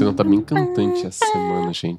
[0.00, 1.98] Luciana tá bem cantante essa semana, gente.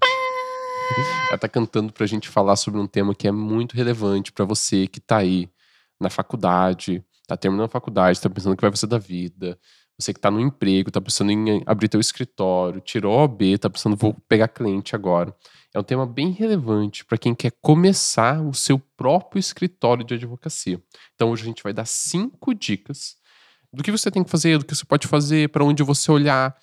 [1.30, 4.88] Ela tá cantando pra gente falar sobre um tema que é muito relevante para você
[4.88, 5.48] que tá aí
[6.00, 9.56] na faculdade, tá terminando a faculdade, tá pensando o que vai fazer da vida,
[10.00, 13.70] você que tá no emprego, tá pensando em abrir teu escritório, tirou a OB, tá
[13.70, 15.32] pensando vou pegar cliente agora.
[15.72, 20.82] É um tema bem relevante para quem quer começar o seu próprio escritório de advocacia.
[21.14, 23.16] Então hoje a gente vai dar cinco dicas
[23.72, 26.58] do que você tem que fazer, do que você pode fazer, para onde você olhar,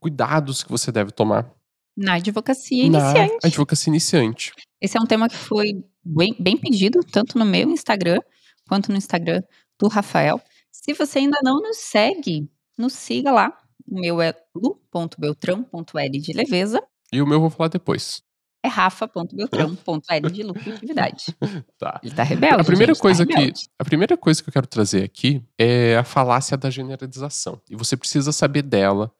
[0.00, 1.50] cuidados que você deve tomar.
[1.96, 3.38] Na advocacia iniciante.
[3.42, 4.52] Na advocacia iniciante.
[4.80, 8.20] Esse é um tema que foi bem, bem pedido, tanto no meu Instagram
[8.68, 9.42] quanto no Instagram
[9.78, 10.40] do Rafael.
[10.70, 13.56] Se você ainda não nos segue, nos siga lá.
[13.86, 16.82] O meu é lu.beltrão.l de leveza.
[17.12, 18.22] E o meu eu vou falar depois.
[18.62, 21.26] É rafa.beltrão.l de lucratividade.
[21.78, 22.00] tá.
[22.02, 22.60] Ele tá rebelde.
[22.62, 23.68] A primeira gente, coisa tá que rebelde.
[23.78, 27.60] a primeira coisa que eu quero trazer aqui é a falácia da generalização.
[27.68, 29.12] E você precisa saber dela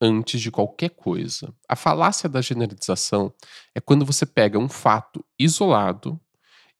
[0.00, 1.54] antes de qualquer coisa.
[1.68, 3.32] A falácia da generalização
[3.74, 6.20] é quando você pega um fato isolado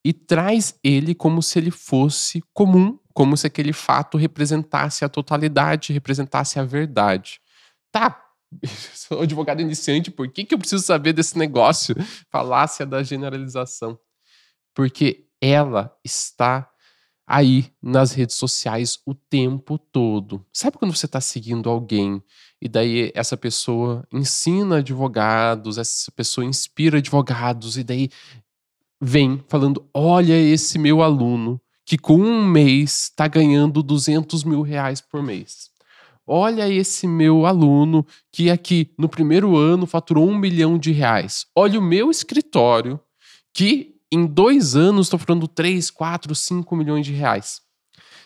[0.04, 5.92] e traz ele como se ele fosse comum, como se aquele fato representasse a totalidade,
[5.92, 7.40] representasse a verdade.
[7.92, 8.24] Tá,
[8.94, 11.94] sou advogado iniciante, por que, que eu preciso saber desse negócio?
[12.30, 13.98] Falácia da generalização.
[14.74, 16.70] Porque ela está
[17.26, 20.44] aí nas redes sociais o tempo todo.
[20.52, 22.22] Sabe quando você está seguindo alguém
[22.60, 28.10] e daí essa pessoa ensina advogados, essa pessoa inspira advogados e daí
[29.00, 35.00] vem falando: olha esse meu aluno que com um mês está ganhando 200 mil reais
[35.00, 35.70] por mês.
[36.26, 41.46] Olha esse meu aluno que aqui no primeiro ano faturou um milhão de reais.
[41.56, 43.00] Olha o meu escritório
[43.52, 47.60] que em dois anos estou faturando 3, 4, 5 milhões de reais.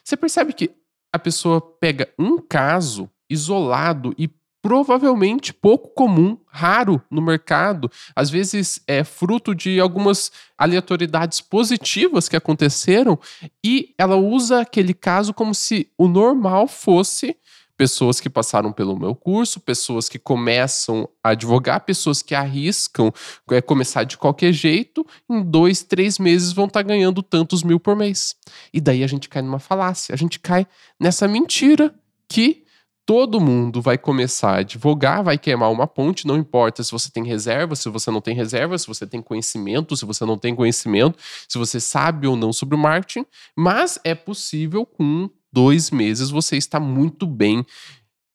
[0.02, 0.70] Você percebe que
[1.10, 4.28] a pessoa pega um caso isolado e
[4.64, 12.36] provavelmente pouco comum, raro no mercado, às vezes é fruto de algumas aleatoriedades positivas que
[12.36, 13.20] aconteceram
[13.62, 17.36] e ela usa aquele caso como se o normal fosse
[17.76, 23.12] pessoas que passaram pelo meu curso, pessoas que começam a advogar, pessoas que arriscam
[23.50, 27.94] é, começar de qualquer jeito, em dois, três meses vão estar ganhando tantos mil por
[27.94, 28.34] mês.
[28.72, 30.66] E daí a gente cai numa falácia, a gente cai
[30.98, 31.94] nessa mentira
[32.26, 32.63] que
[33.06, 37.24] todo mundo vai começar a advogar, vai queimar uma ponte, não importa se você tem
[37.26, 41.18] reserva, se você não tem reserva, se você tem conhecimento, se você não tem conhecimento,
[41.48, 43.26] se você sabe ou não sobre o marketing,
[43.56, 47.64] mas é possível com dois meses você está muito bem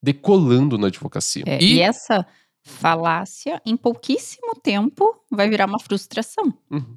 [0.02, 1.44] decolando na advocacia.
[1.46, 1.74] É, e...
[1.74, 2.24] e essa
[2.62, 6.44] falácia, em pouquíssimo tempo, vai virar uma frustração.
[6.70, 6.96] Uhum.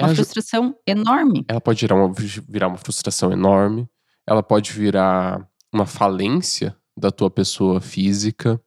[0.00, 1.44] Uma Ela- frustração enorme.
[1.48, 2.12] ela pode virar uma,
[2.48, 3.88] virar uma frustração enorme,
[4.26, 8.60] ela pode virar uma falência da tua pessoa física,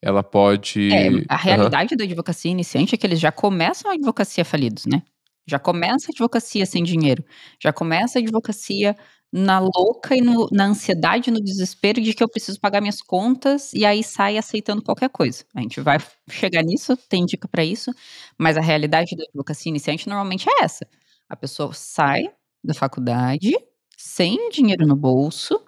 [0.00, 0.92] ela pode.
[0.92, 5.02] É, a realidade da advocacia iniciante é que eles já começam a advocacia falidos, né?
[5.46, 7.24] Já começa a advocacia sem dinheiro.
[7.62, 8.96] Já começa a advocacia
[9.32, 13.72] na louca e no- na ansiedade, no desespero de que eu preciso pagar minhas contas
[13.72, 15.44] e aí sai aceitando qualquer coisa.
[15.54, 15.98] A gente vai
[16.30, 17.92] chegar nisso, tem dica pra isso,
[18.38, 20.86] mas a realidade da advocacia iniciante normalmente é essa.
[21.28, 22.30] A pessoa sai
[22.64, 23.52] da faculdade
[23.96, 25.60] sem dinheiro no bolso,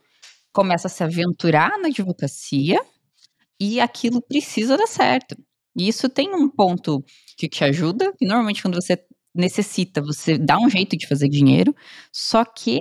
[0.59, 2.81] começa a se aventurar na advocacia
[3.61, 5.37] e aquilo precisa dar certo.
[5.77, 7.05] E isso tem um ponto
[7.37, 8.99] que te ajuda, que normalmente quando você
[9.33, 11.73] necessita, você dá um jeito de fazer dinheiro,
[12.13, 12.81] só que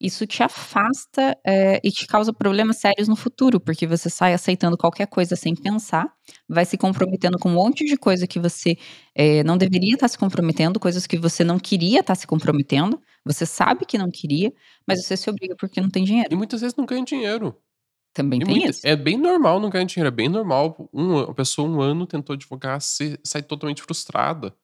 [0.00, 4.76] isso te afasta eh, e te causa problemas sérios no futuro, porque você sai aceitando
[4.78, 6.06] qualquer coisa sem pensar,
[6.48, 8.76] vai se comprometendo com um monte de coisa que você
[9.16, 13.44] eh, não deveria estar se comprometendo, coisas que você não queria estar se comprometendo, você
[13.44, 14.52] sabe que não queria,
[14.86, 16.28] mas você se obriga porque não tem dinheiro.
[16.32, 17.54] E muitas vezes não ganha dinheiro.
[18.14, 18.86] Também E tem muita- isso.
[18.86, 20.08] É bem normal não ganhar dinheiro.
[20.08, 20.88] É bem normal.
[20.92, 24.54] Um, a pessoa, um ano, tentou advogar, se, sai totalmente frustrada.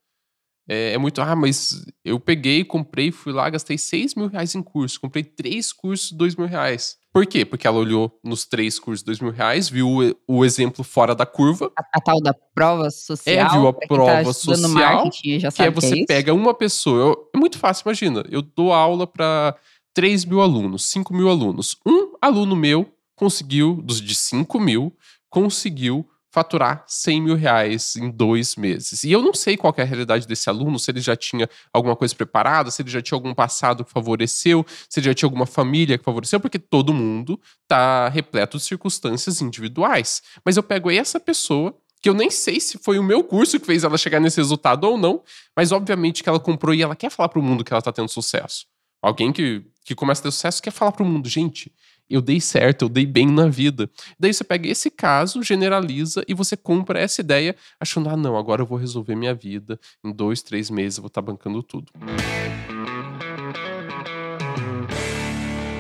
[0.69, 4.63] É, é muito, ah, mas eu peguei, comprei, fui lá, gastei 6 mil reais em
[4.63, 5.01] curso.
[5.01, 6.97] Comprei três cursos de 2 mil reais.
[7.13, 7.45] Por quê?
[7.45, 11.27] Porque ela olhou nos três cursos de 2 mil reais, viu o, exemplo fora da
[11.27, 13.51] curva, A, a tal da prova social.
[13.51, 16.07] viu a quem prova tá social, já que sabe é você isso.
[16.07, 16.99] pega uma pessoa.
[17.01, 18.25] eu- é muito fácil, imagina.
[18.31, 19.55] Eu dou aula para
[19.93, 21.77] 3 mil alunos, 5 mil alunos.
[21.87, 24.97] Um aluno meu conseguiu, dos de 5 mil,
[25.29, 29.05] conseguiu faturar 100 mil reais em dois meses.
[29.05, 31.95] E eu não sei qual é a realidade desse aluno, se ele já tinha alguma
[31.95, 35.45] coisa preparada, se ele já tinha algum passado que favoreceu, se ele já tinha alguma
[35.45, 37.39] família que favoreceu, porque todo mundo
[37.69, 40.23] tá repleto de circunstâncias individuais.
[40.43, 43.67] Mas eu pego essa pessoa que eu nem sei se foi o meu curso que
[43.67, 45.23] fez ela chegar nesse resultado ou não,
[45.55, 48.09] mas obviamente que ela comprou e ela quer falar pro mundo que ela tá tendo
[48.09, 48.67] sucesso.
[49.03, 51.71] Alguém que, que começa a ter sucesso quer falar pro mundo, gente,
[52.13, 53.91] eu dei certo, eu dei bem na vida.
[54.21, 58.61] Daí você pega esse caso, generaliza e você compra essa ideia, achando, ah, não, agora
[58.61, 59.81] eu vou resolver minha vida.
[60.05, 61.91] Em dois, três meses eu vou estar tá bancando tudo.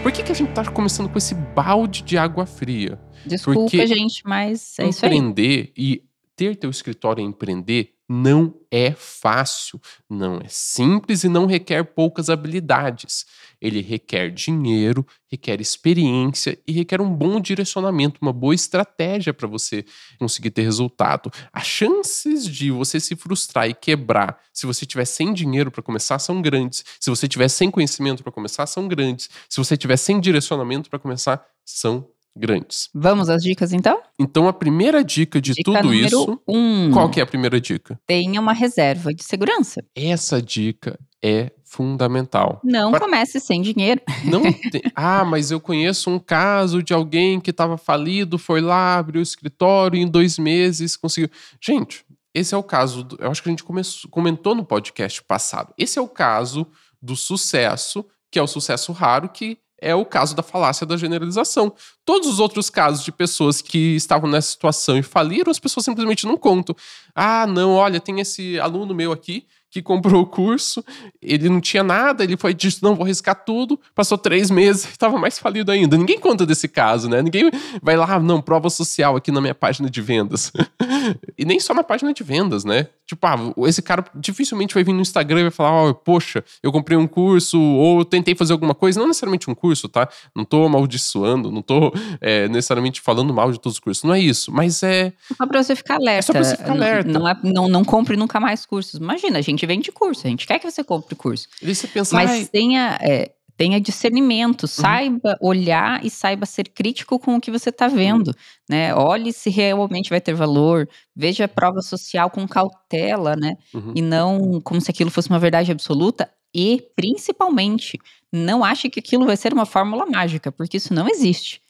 [0.02, 2.98] Por que, que a gente tá começando com esse balde de água fria?
[3.26, 5.10] Desculpa, Porque gente, mas é isso aí.
[5.12, 6.02] Empreender e
[6.34, 12.28] ter teu escritório e empreender não é fácil, não é simples e não requer poucas
[12.28, 13.24] habilidades.
[13.58, 19.82] Ele requer dinheiro, requer experiência e requer um bom direcionamento, uma boa estratégia para você
[20.18, 21.30] conseguir ter resultado.
[21.50, 26.18] As chances de você se frustrar e quebrar se você tiver sem dinheiro para começar
[26.18, 26.84] são grandes.
[27.00, 29.30] Se você tiver sem conhecimento para começar são grandes.
[29.48, 32.06] Se você tiver sem direcionamento para começar são
[32.36, 32.88] grandes.
[32.94, 34.00] Vamos às dicas então?
[34.18, 36.90] Então a primeira dica de dica tudo isso, um.
[36.90, 37.98] qual que é a primeira dica?
[38.06, 39.84] Tenha uma reserva de segurança.
[39.94, 42.60] Essa dica é fundamental.
[42.64, 44.00] Não comece sem dinheiro.
[44.24, 44.82] Não tem...
[44.94, 49.22] Ah, mas eu conheço um caso de alguém que estava falido, foi lá, abriu o
[49.22, 51.30] escritório e em dois meses conseguiu.
[51.60, 52.04] Gente,
[52.34, 53.04] esse é o caso.
[53.04, 53.16] Do...
[53.20, 54.10] Eu acho que a gente começou...
[54.10, 55.72] comentou no podcast passado.
[55.78, 56.66] Esse é o caso
[57.00, 61.74] do sucesso, que é o sucesso raro, que é o caso da falácia da generalização.
[62.04, 66.24] Todos os outros casos de pessoas que estavam nessa situação e faliram, as pessoas simplesmente
[66.24, 66.74] não contam.
[67.14, 70.84] Ah, não, olha, tem esse aluno meu aqui que comprou o curso,
[71.20, 74.88] ele não tinha nada, ele foi disse, não, vou riscar tudo, passou três meses e
[74.90, 75.96] estava mais falido ainda.
[75.96, 77.22] Ninguém conta desse caso, né?
[77.22, 77.50] Ninguém
[77.82, 80.52] vai lá, ah, não, prova social aqui na minha página de vendas.
[81.38, 82.88] e nem só na página de vendas, né?
[83.06, 83.36] Tipo, ah,
[83.66, 87.06] esse cara dificilmente vai vir no Instagram e vai falar, oh, poxa, eu comprei um
[87.06, 90.06] curso, ou tentei fazer alguma coisa, não necessariamente um curso, tá?
[90.36, 94.20] Não tô amaldiçoando, não tô é, necessariamente falando mal de todos os cursos, não é
[94.20, 95.14] isso, mas é...
[95.34, 96.18] Só pra você ficar alerta.
[96.18, 97.10] É só pra você ficar alerta.
[97.10, 99.00] Não, não, é, não, não compre nunca mais cursos.
[99.00, 101.48] Imagina, a gente gente vende curso, a gente quer que você compre curso.
[101.60, 102.46] E você pensa, Mas ai...
[102.46, 104.68] tenha, é, tenha discernimento, uhum.
[104.68, 108.34] saiba olhar e saiba ser crítico com o que você está vendo, uhum.
[108.68, 108.94] né?
[108.94, 113.56] Olhe se realmente vai ter valor, veja a prova social com cautela, né?
[113.72, 113.92] Uhum.
[113.94, 116.30] E não como se aquilo fosse uma verdade absoluta.
[116.54, 117.98] E, principalmente,
[118.30, 121.62] não ache que aquilo vai ser uma fórmula mágica, porque isso não existe.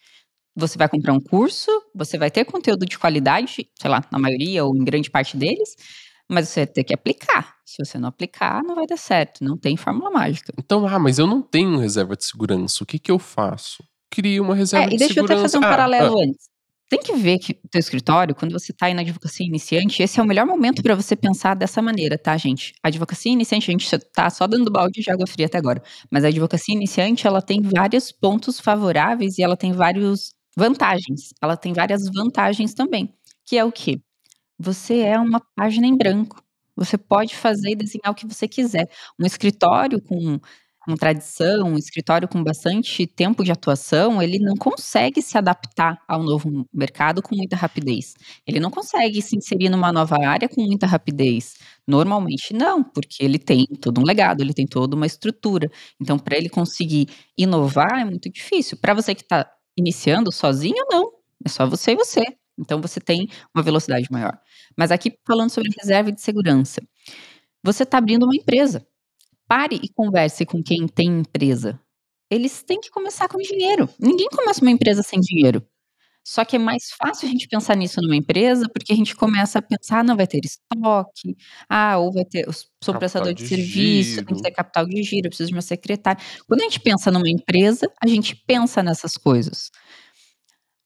[0.57, 4.65] Você vai comprar um curso, você vai ter conteúdo de qualidade, sei lá, na maioria
[4.65, 5.77] ou em grande parte deles,
[6.33, 7.57] mas você ter que aplicar.
[7.65, 9.45] Se você não aplicar, não vai dar certo.
[9.45, 10.53] Não tem fórmula mágica.
[10.59, 12.83] Então, ah, mas eu não tenho reserva de segurança.
[12.83, 13.85] O que, que eu faço?
[14.11, 15.13] Crio uma reserva é, de segurança.
[15.13, 16.25] E deixa eu até fazer um ah, paralelo ah.
[16.25, 16.53] antes.
[16.89, 20.21] Tem que ver que o teu escritório, quando você está aí na advocacia iniciante, esse
[20.21, 22.75] é o melhor momento para você pensar dessa maneira, tá, gente?
[22.83, 26.23] A advocacia iniciante, a gente está só dando balde de água fria até agora, mas
[26.23, 31.33] a advocacia iniciante, ela tem vários pontos favoráveis e ela tem vários vantagens.
[31.41, 33.15] Ela tem várias vantagens também,
[33.47, 33.99] que é o quê?
[34.65, 36.41] Você é uma página em branco.
[36.77, 38.89] Você pode fazer e desenhar o que você quiser.
[39.19, 40.39] Um escritório com
[40.85, 46.25] com tradição, um escritório com bastante tempo de atuação, ele não consegue se adaptar ao
[46.25, 48.15] novo mercado com muita rapidez.
[48.45, 51.55] Ele não consegue se inserir numa nova área com muita rapidez.
[51.87, 55.71] Normalmente não, porque ele tem todo um legado, ele tem toda uma estrutura.
[56.01, 57.09] Então, para ele conseguir
[57.39, 58.77] inovar é muito difícil.
[58.77, 59.49] Para você que está
[59.79, 61.13] iniciando sozinho, não.
[61.45, 62.42] É só você e você.
[62.63, 64.39] Então você tem uma velocidade maior.
[64.77, 66.81] Mas aqui falando sobre reserva de segurança.
[67.63, 68.87] Você está abrindo uma empresa.
[69.47, 71.79] Pare e converse com quem tem empresa.
[72.31, 73.89] Eles têm que começar com dinheiro.
[74.01, 75.63] Ninguém começa uma empresa sem dinheiro.
[76.25, 79.59] Só que é mais fácil a gente pensar nisso numa empresa, porque a gente começa
[79.59, 81.37] a pensar, ah, não vai ter estoque,
[81.69, 82.47] ah, ou vai ter,
[82.83, 84.27] sou prestador de, de serviço, giro.
[84.27, 86.23] tem que ter capital de giro, eu preciso de uma secretária.
[86.47, 89.71] Quando a gente pensa numa empresa, a gente pensa nessas coisas.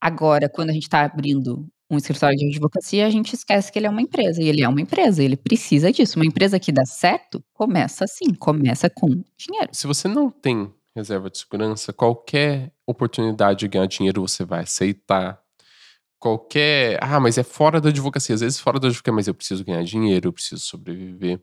[0.00, 3.86] Agora, quando a gente está abrindo um escritório de advocacia, a gente esquece que ele
[3.86, 4.42] é uma empresa.
[4.42, 6.18] E ele é uma empresa, ele precisa disso.
[6.18, 9.68] Uma empresa que dá certo, começa assim, começa com dinheiro.
[9.72, 15.38] Se você não tem reserva de segurança, qualquer oportunidade de ganhar dinheiro você vai aceitar.
[16.18, 16.98] Qualquer.
[17.02, 18.34] Ah, mas é fora da advocacia.
[18.34, 21.40] Às vezes fora da advocacia, mas eu preciso ganhar dinheiro, eu preciso sobreviver.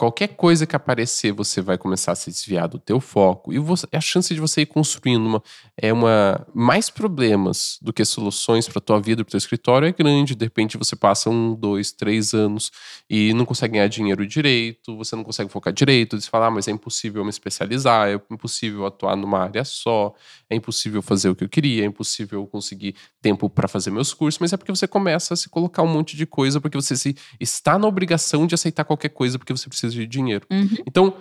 [0.00, 3.86] Qualquer coisa que aparecer, você vai começar a se desviar do teu foco e você,
[3.92, 5.42] a chance de você ir construindo uma,
[5.76, 10.34] é uma mais problemas do que soluções para tua vida, para teu escritório é grande.
[10.34, 12.72] De repente você passa um, dois, três anos
[13.10, 16.18] e não consegue ganhar dinheiro direito, você não consegue focar direito.
[16.18, 20.14] Você fala, ah, mas é impossível me especializar, é impossível atuar numa área só,
[20.48, 24.38] é impossível fazer o que eu queria, é impossível conseguir tempo para fazer meus cursos.
[24.38, 27.14] Mas é porque você começa a se colocar um monte de coisa porque você se,
[27.38, 30.46] está na obrigação de aceitar qualquer coisa porque você precisa de dinheiro.
[30.50, 30.76] Uhum.
[30.86, 31.14] Então,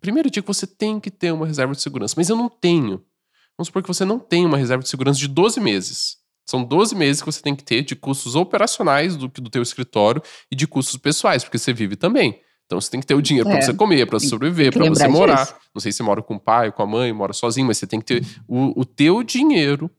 [0.00, 3.02] primeiro dia que você tem que ter uma reserva de segurança, mas eu não tenho.
[3.56, 6.16] Vamos supor que você não tem uma reserva de segurança de 12 meses.
[6.46, 10.22] São 12 meses que você tem que ter de custos operacionais do, do teu escritório
[10.50, 12.40] e de custos pessoais, porque você vive também.
[12.66, 13.52] Então você tem que ter o dinheiro é.
[13.52, 15.44] para você comer, para sobreviver, para você morar.
[15.44, 15.54] Disso.
[15.74, 18.00] Não sei se mora com o pai, com a mãe, mora sozinho, mas você tem
[18.00, 19.90] que ter o, o teu dinheiro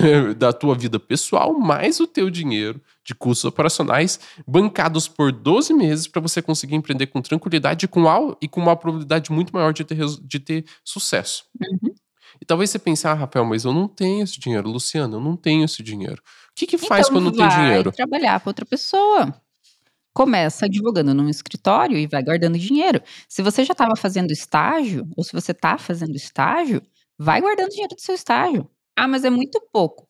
[0.36, 6.06] da tua vida pessoal, mais o teu dinheiro de custos operacionais, bancados por 12 meses
[6.06, 9.72] para você conseguir empreender com tranquilidade e com, al- e com uma probabilidade muito maior
[9.72, 11.44] de ter, de ter sucesso.
[11.60, 11.94] Uhum.
[12.40, 14.68] E talvez você pense, ah, Rafael, mas eu não tenho esse dinheiro.
[14.68, 16.20] Luciano, eu não tenho esse dinheiro.
[16.50, 17.92] O que, que faz Então quando não tem dinheiro?
[17.92, 19.34] trabalhar para outra pessoa.
[20.12, 23.02] Começa advogando num escritório e vai guardando dinheiro.
[23.28, 26.82] Se você já estava fazendo estágio, ou se você está fazendo estágio,
[27.18, 28.68] vai guardando dinheiro do seu estágio.
[28.96, 30.08] Ah, mas é muito pouco.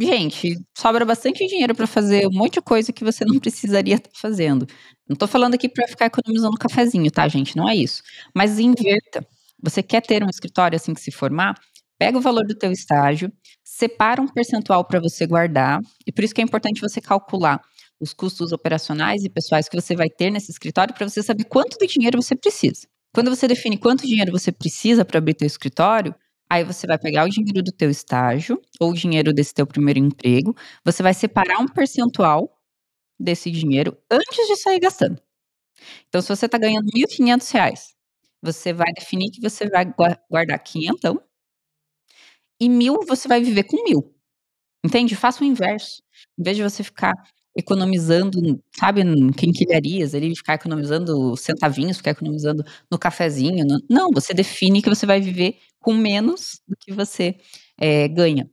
[0.00, 4.10] Gente, sobra bastante dinheiro para fazer um monte de coisa que você não precisaria estar
[4.14, 4.66] fazendo.
[5.08, 7.56] Não tô falando aqui para ficar economizando cafezinho, tá, gente?
[7.56, 8.02] Não é isso.
[8.34, 9.26] Mas inverta.
[9.62, 11.54] Você quer ter um escritório assim que se formar?
[11.98, 13.30] Pega o valor do teu estágio,
[13.62, 17.60] separa um percentual para você guardar, e por isso que é importante você calcular
[18.00, 21.78] os custos operacionais e pessoais que você vai ter nesse escritório para você saber quanto
[21.78, 22.88] de dinheiro você precisa.
[23.14, 26.12] Quando você define quanto dinheiro você precisa para abrir teu escritório,
[26.52, 29.98] aí você vai pegar o dinheiro do teu estágio ou o dinheiro desse teu primeiro
[30.00, 30.54] emprego,
[30.84, 32.58] você vai separar um percentual
[33.20, 35.20] desse dinheiro antes de sair gastando.
[36.08, 37.94] Então, se você está ganhando 1.500 reais,
[38.42, 41.00] você vai definir que você vai gua- guardar 500
[42.60, 44.14] e mil você vai viver com mil.
[44.84, 45.16] Entende?
[45.16, 46.02] Faça o inverso.
[46.38, 47.14] Em vez de você ficar
[47.56, 53.64] economizando, sabe, em quinquilharias, ali, ficar economizando centavinhos, ficar economizando no cafezinho.
[53.66, 57.36] no- Não, você define que você vai viver com menos do que você
[57.78, 58.48] eh, ganha.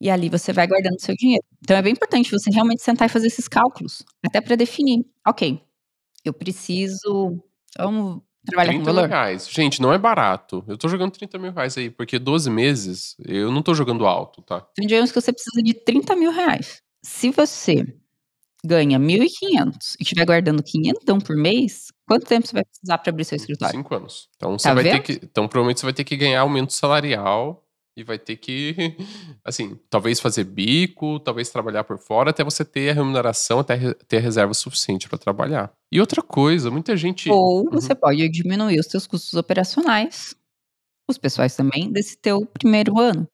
[0.00, 1.42] E ali você vai guardando seu dinheiro.
[1.62, 5.04] Então é bem importante você realmente sentar e fazer esses cálculos, até para definir.
[5.26, 5.60] Ok,
[6.24, 7.42] eu preciso.
[7.78, 9.08] Vamos trabalhar com 30 mil valor?
[9.08, 9.48] reais.
[9.50, 10.64] Gente, não é barato.
[10.68, 14.42] Eu tô jogando 30 mil reais aí, porque 12 meses eu não tô jogando alto,
[14.42, 14.66] tá?
[14.72, 16.82] Então, digamos que você precisa de 30 mil reais.
[17.02, 17.84] Se você
[18.64, 23.24] ganha 1.500 e estiver guardando 500 por mês, quanto tempo você vai precisar para abrir
[23.24, 23.76] seu escritório?
[23.76, 24.28] Cinco anos.
[24.36, 25.12] Então você Tá vai ter que.
[25.24, 27.62] Então, provavelmente você vai ter que ganhar aumento salarial
[27.96, 28.74] e vai ter que,
[29.44, 34.18] assim, talvez fazer bico, talvez trabalhar por fora, até você ter a remuneração, até ter
[34.18, 35.72] a reserva suficiente para trabalhar.
[35.90, 37.30] E outra coisa, muita gente.
[37.30, 37.70] Ou Uhum.
[37.70, 40.34] você pode diminuir os seus custos operacionais,
[41.08, 43.28] os pessoais também, desse teu primeiro ano.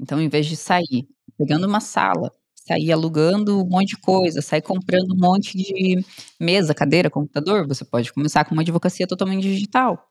[0.00, 1.06] Então, em vez de sair
[1.38, 2.32] pegando uma sala,
[2.66, 6.04] sair alugando um monte de coisa, sair comprando um monte de
[6.40, 10.08] mesa, cadeira, computador, você pode começar com uma advocacia totalmente digital.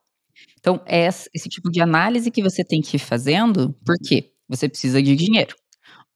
[0.58, 5.02] Então, é esse tipo de análise que você tem que ir fazendo, porque você precisa
[5.02, 5.54] de dinheiro.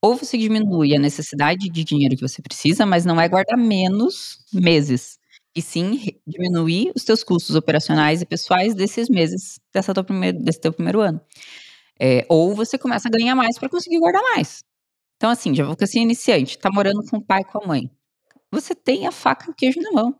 [0.02, 4.38] Ou você diminui a necessidade de dinheiro que você precisa, mas não é guardar menos
[4.52, 5.18] meses,
[5.54, 10.60] e sim diminuir os teus custos operacionais e pessoais desses meses, dessa tua primeiro, desse
[10.60, 11.20] teu primeiro ano.
[11.98, 14.62] É, ou você começa a ganhar mais para conseguir guardar mais.
[15.16, 17.90] Então, assim, de advocacia iniciante, tá morando com o pai e com a mãe.
[18.52, 20.14] Você tem a faca e o queijo na mão.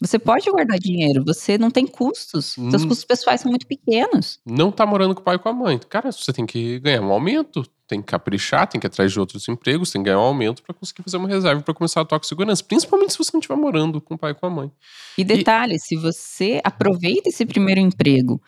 [0.00, 2.46] Você pode guardar dinheiro, você não tem custos.
[2.52, 2.88] Seus Hum.
[2.88, 4.40] custos pessoais são muito pequenos.
[4.44, 5.78] Não tá morando com o pai e com a mãe.
[5.88, 9.20] Cara, você tem que ganhar um aumento, tem que caprichar, tem que ir atrás de
[9.20, 12.02] outros empregos, tem que ganhar um aumento para conseguir fazer uma reserva para começar a
[12.02, 12.62] atuar com segurança.
[12.64, 14.70] Principalmente se você não estiver morando com o pai e com a mãe.
[15.16, 18.42] E detalhe, se você aproveita esse primeiro emprego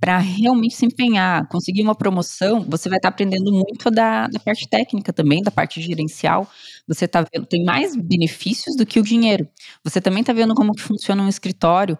[0.00, 4.68] para realmente se empenhar, conseguir uma promoção, você vai estar aprendendo muito da, da parte
[4.68, 6.48] técnica também, da parte gerencial.
[6.86, 9.48] Você tá vendo, tem mais benefícios do que o dinheiro.
[9.82, 11.98] Você também está vendo como que funciona um escritório.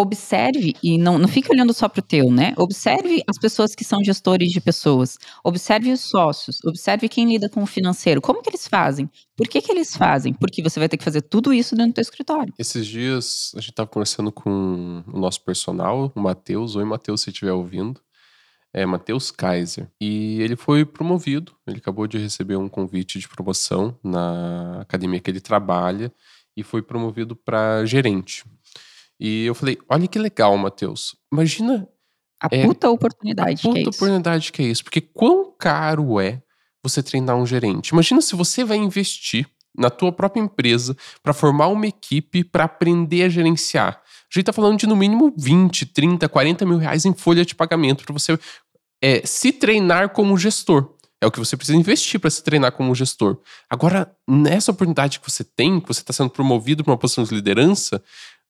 [0.00, 2.54] Observe e não, não fique olhando só para o teu, né?
[2.56, 5.18] Observe as pessoas que são gestores de pessoas.
[5.44, 6.58] Observe os sócios.
[6.64, 8.18] Observe quem lida com o financeiro.
[8.22, 9.10] Como que eles fazem?
[9.36, 10.32] Por que, que eles fazem?
[10.32, 12.54] Porque você vai ter que fazer tudo isso dentro do teu escritório.
[12.58, 16.76] Esses dias a gente tava conversando com o nosso personal, o Matheus.
[16.76, 18.00] Oi, Matheus, se estiver ouvindo.
[18.72, 19.86] É Matheus Kaiser.
[20.00, 21.52] E ele foi promovido.
[21.66, 26.10] Ele acabou de receber um convite de promoção na academia que ele trabalha
[26.56, 28.44] e foi promovido para gerente.
[29.20, 31.14] E eu falei: olha que legal, Matheus.
[31.30, 31.86] Imagina
[32.42, 33.90] A É, puta a oportunidade puta que é isso.
[33.90, 34.82] oportunidade que é isso.
[34.82, 36.42] Porque quão caro é
[36.82, 37.90] você treinar um gerente?
[37.90, 39.46] Imagina se você vai investir
[39.76, 44.00] na tua própria empresa para formar uma equipe para aprender a gerenciar.
[44.02, 47.54] A gente tá falando de no mínimo 20, 30, 40 mil reais em folha de
[47.54, 48.38] pagamento para você
[49.02, 50.94] é, se treinar como gestor.
[51.20, 53.38] É o que você precisa investir para se treinar como gestor.
[53.68, 57.34] Agora, nessa oportunidade que você tem, que você está sendo promovido para uma posição de
[57.34, 58.02] liderança,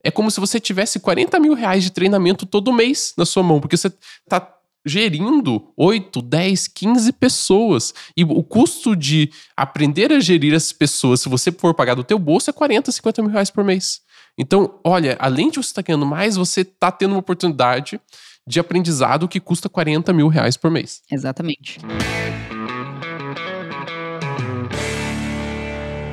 [0.03, 3.61] é como se você tivesse 40 mil reais de treinamento todo mês na sua mão,
[3.61, 7.95] porque você está gerindo 8, 10, 15 pessoas.
[8.17, 12.19] E o custo de aprender a gerir essas pessoas, se você for pagar do teu
[12.19, 14.01] bolso, é 40, 50 mil reais por mês.
[14.39, 18.01] Então, olha, além de você estar ganhando mais, você está tendo uma oportunidade
[18.47, 21.03] de aprendizado que custa 40 mil reais por mês.
[21.11, 21.79] Exatamente.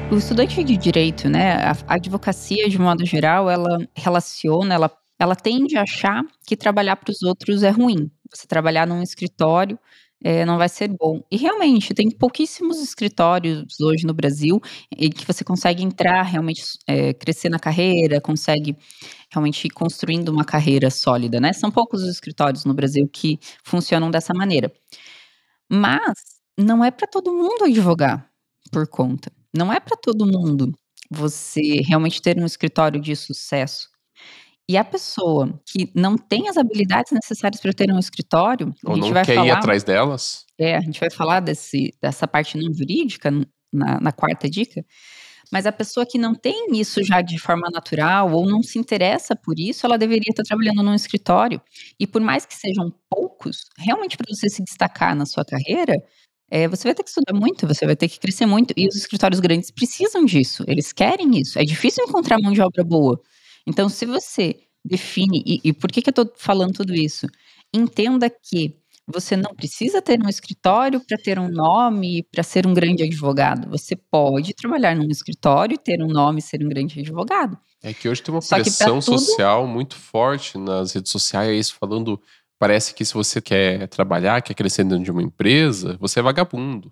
[0.09, 5.75] O estudante de direito, né, a advocacia de modo geral, ela relaciona, ela, ela tende
[5.77, 8.09] a achar que trabalhar para os outros é ruim.
[8.33, 9.77] Você trabalhar num escritório
[10.23, 11.21] eh, não vai ser bom.
[11.29, 14.61] E realmente, tem pouquíssimos escritórios hoje no Brasil,
[14.97, 18.77] em que você consegue entrar realmente eh, crescer na carreira, consegue
[19.29, 21.51] realmente ir construindo uma carreira sólida, né.
[21.51, 24.71] São poucos os escritórios no Brasil que funcionam dessa maneira.
[25.69, 26.13] Mas,
[26.57, 28.29] não é para todo mundo advogar
[28.71, 29.31] por conta.
[29.56, 30.74] Não é para todo mundo
[31.10, 33.88] você realmente ter um escritório de sucesso.
[34.70, 38.96] E a pessoa que não tem as habilidades necessárias para ter um escritório, a Ou
[38.96, 40.48] gente não vai quer ir falar atrás delas.
[40.60, 44.84] é, a gente vai falar desse dessa parte não jurídica na na 4ª dica,
[45.51, 49.36] mas a pessoa que não tem isso já de forma natural ou não se interessa
[49.36, 51.62] por isso, ela deveria estar trabalhando num escritório.
[52.00, 55.94] E por mais que sejam poucos, realmente para você se destacar na sua carreira,
[56.51, 58.96] eh, você vai ter que estudar muito, você vai ter que crescer muito, e os
[58.96, 61.60] escritórios grandes precisam disso, eles querem isso.
[61.60, 63.20] É difícil encontrar mão de obra boa.
[63.68, 67.27] Então se você define e e por que que eu estou falando tudo isso?
[67.74, 68.75] Entenda que
[69.08, 73.70] você não precisa ter um escritório para ter um nome, para ser um grande advogado.
[73.70, 77.58] Você pode trabalhar num escritório, ter um nome e ser um grande advogado.
[77.82, 82.22] É que hoje tem uma Só pressão tudo social muito forte nas redes sociais falando
[82.59, 86.91] parece que se você quer trabalhar, quer crescer dentro de uma empresa, você é vagabundo.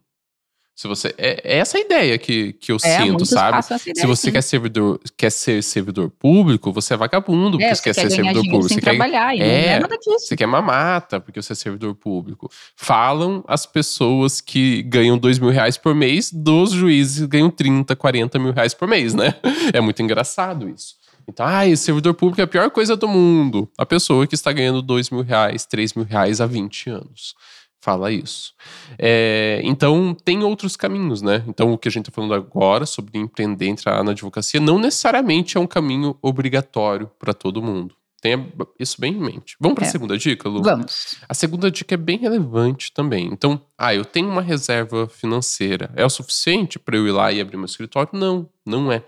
[0.77, 3.59] Se você é é essa a ideia que que eu É, sinto, sabe.
[3.59, 4.31] essa Se ideia você sim.
[4.33, 8.09] quer servidor quer ser servidor público, você é vagabundo, É, porque você você quer quer
[8.09, 8.69] ser servidor público.
[8.69, 10.27] Você quer trabalhar, e não é é, nada disso.
[10.27, 12.51] você quer mamata, porque você é servidor público.
[12.75, 18.73] Falam as pessoas que ganham R$2.000 por mês, dos juízes ganham 30, 40 mil reais
[18.73, 19.35] por mês, né.
[19.73, 20.95] É muito engraçado isso.
[21.27, 23.69] Então: "Ai, servidor público é a pior coisa do mundo".
[23.77, 27.33] A pessoa que está ganhando R$2.000, R$3.000 há 20 anos
[27.81, 28.51] fala isso.
[28.97, 31.43] Eh, então tem outros caminhos, né.
[31.47, 35.55] Então o que a gente tá falando agora sobre empreender, entrar na advocacia, não necessariamente
[35.55, 37.93] é um caminho obrigatório para todo mundo.
[38.21, 38.43] Tenha
[38.79, 39.55] isso bem em mente.
[39.59, 39.91] Vamos para a É.
[39.91, 40.63] segunda dica, Lu?
[40.63, 41.15] Vamos.
[41.29, 43.27] A segunda dica é bem relevante também.
[43.31, 47.39] Então: "Ah, eu tenho uma reserva financeira, é o suficiente para eu ir lá e
[47.39, 48.09] abrir meu escritório?".
[48.13, 49.03] Não, não é.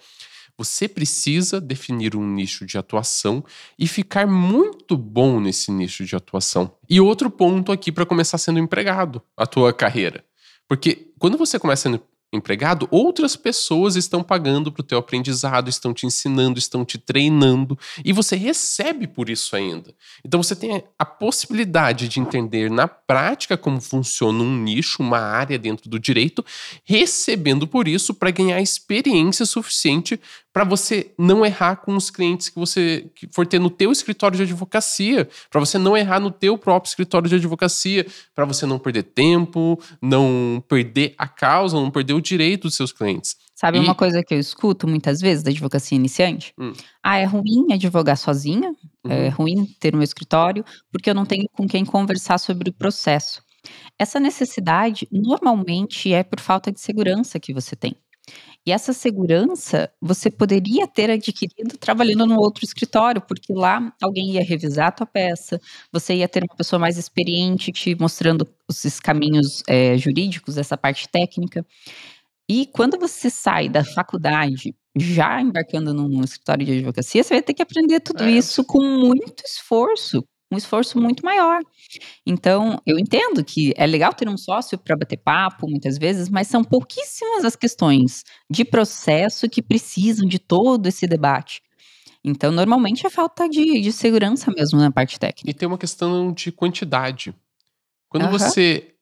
[0.57, 3.45] Você precisa definir um nicho de atuação
[3.77, 6.73] e ficar muito bom nesse nicho de atuação.
[6.89, 10.25] E outro ponto aqui para começar sendo empregado, a tua carreira.
[10.67, 12.01] Porque quando você começa sendo
[12.33, 17.77] empregado, outras pessoas estão pagando para o teu aprendizado, estão te ensinando, estão te treinando,
[18.03, 19.95] e você recebe por isso ainda.
[20.25, 25.57] Então você tem a possibilidade de entender na prática como funciona um nicho, uma área
[25.57, 26.45] dentro do direito,
[26.83, 30.19] recebendo por isso para ganhar experiência suficiente
[30.57, 34.35] para você não errar com os clientes que você que for ter no teu escritório
[34.35, 38.79] de advocacia, para você não errar no teu próprio escritório de advocacia, para você não
[38.79, 43.35] perder tempo, não perder a causa, não perder o direito dos seus clientes.
[43.55, 46.53] Sabe E uma coisa que eu escuto muitas vezes da advocacia iniciante?
[46.57, 46.73] Hum.
[47.03, 48.71] "Ah, é ruim advogar sozinha,
[49.07, 49.29] é Uhum.
[49.29, 53.41] ruim ter o meu escritório, porque eu não tenho com quem conversar sobre o processo".
[53.99, 57.95] Essa necessidade normalmente é por falta de segurança que você tem.
[58.65, 64.43] E essa segurança você poderia ter adquirido trabalhando num outro escritório, porque lá alguém ia
[64.43, 65.59] revisar a tua peça,
[65.91, 71.07] você ia ter uma pessoa mais experiente te mostrando esses caminhos, eh, jurídicos, essa parte
[71.09, 71.65] técnica.
[72.49, 77.53] E quando você sai da faculdade já embarcando num escritório de advocacia, você vai ter
[77.53, 78.31] que aprender tudo É.
[78.31, 81.61] isso com muito esforço, um esforço muito maior.
[82.25, 86.47] Então, eu entendo que é legal ter um sócio para bater papo muitas vezes, mas
[86.47, 91.61] são pouquíssimas as questões de processo que precisam de todo esse debate.
[92.23, 95.49] Então, normalmente é falta de de segurança mesmo na parte técnica.
[95.49, 97.33] E tem uma questão de quantidade.
[98.09, 98.37] Quando Aham.
[98.37, 98.93] você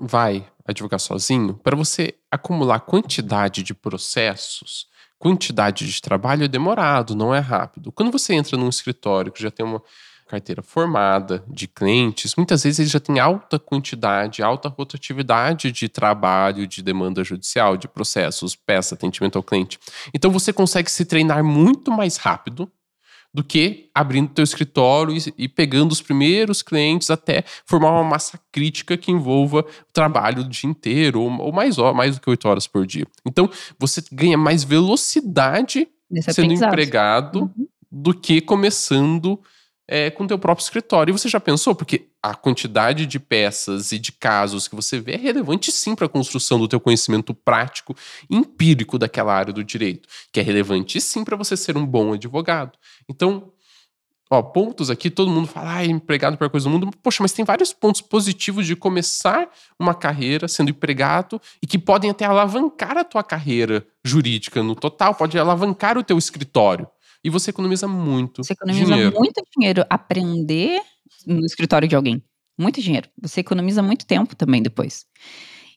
[0.00, 4.86] vai advogar sozinho, para você acumular quantidade de processos,
[5.18, 7.92] quantidade de trabalho é demorado, não é rápido.
[7.92, 9.82] Quando você entra num escritório que já tem uma
[10.26, 16.66] carteira formada de clientes, muitas vezes ele já tem alta quantidade, alta rotatividade de trabalho,
[16.66, 19.78] de demanda judicial, de processos, peça, atendimento ao cliente.
[20.12, 22.70] Então você consegue se treinar muito mais rápido
[23.32, 28.40] do que abrindo teu escritório e e pegando os primeiros clientes até formar uma massa
[28.50, 32.66] crítica que envolva o trabalho o dia inteiro ou ou mais do que 8 horas
[32.66, 33.06] por dia.
[33.26, 35.86] Então, você ganha mais velocidade
[36.32, 37.68] sendo empregado Uhum.
[37.90, 39.38] do que começando,
[39.88, 41.12] eh, com o teu próprio escritório.
[41.12, 41.74] E você já pensou?
[41.74, 46.06] Porque a quantidade de peças e de casos que você vê é relevante sim para
[46.06, 47.94] a construção do teu conhecimento prático
[48.28, 52.76] empírico daquela área do direito, que é relevante sim para você ser um bom advogado.
[53.08, 53.52] Então,
[54.30, 56.90] ó, pontos aqui, todo mundo fala: "Ai, empregado é a pior coisa do mundo".
[57.02, 62.10] Poxa, mas tem vários pontos positivos de começar uma carreira sendo empregado e que podem
[62.10, 66.88] até alavancar a tua carreira jurídica no total, pode alavancar o teu escritório.
[67.24, 69.16] E você economiza muito Você economiza dinheiro.
[69.16, 70.80] muito dinheiro aprender
[71.26, 72.22] no escritório de alguém.
[72.58, 73.08] Muito dinheiro.
[73.20, 75.04] Você economiza muito tempo também depois.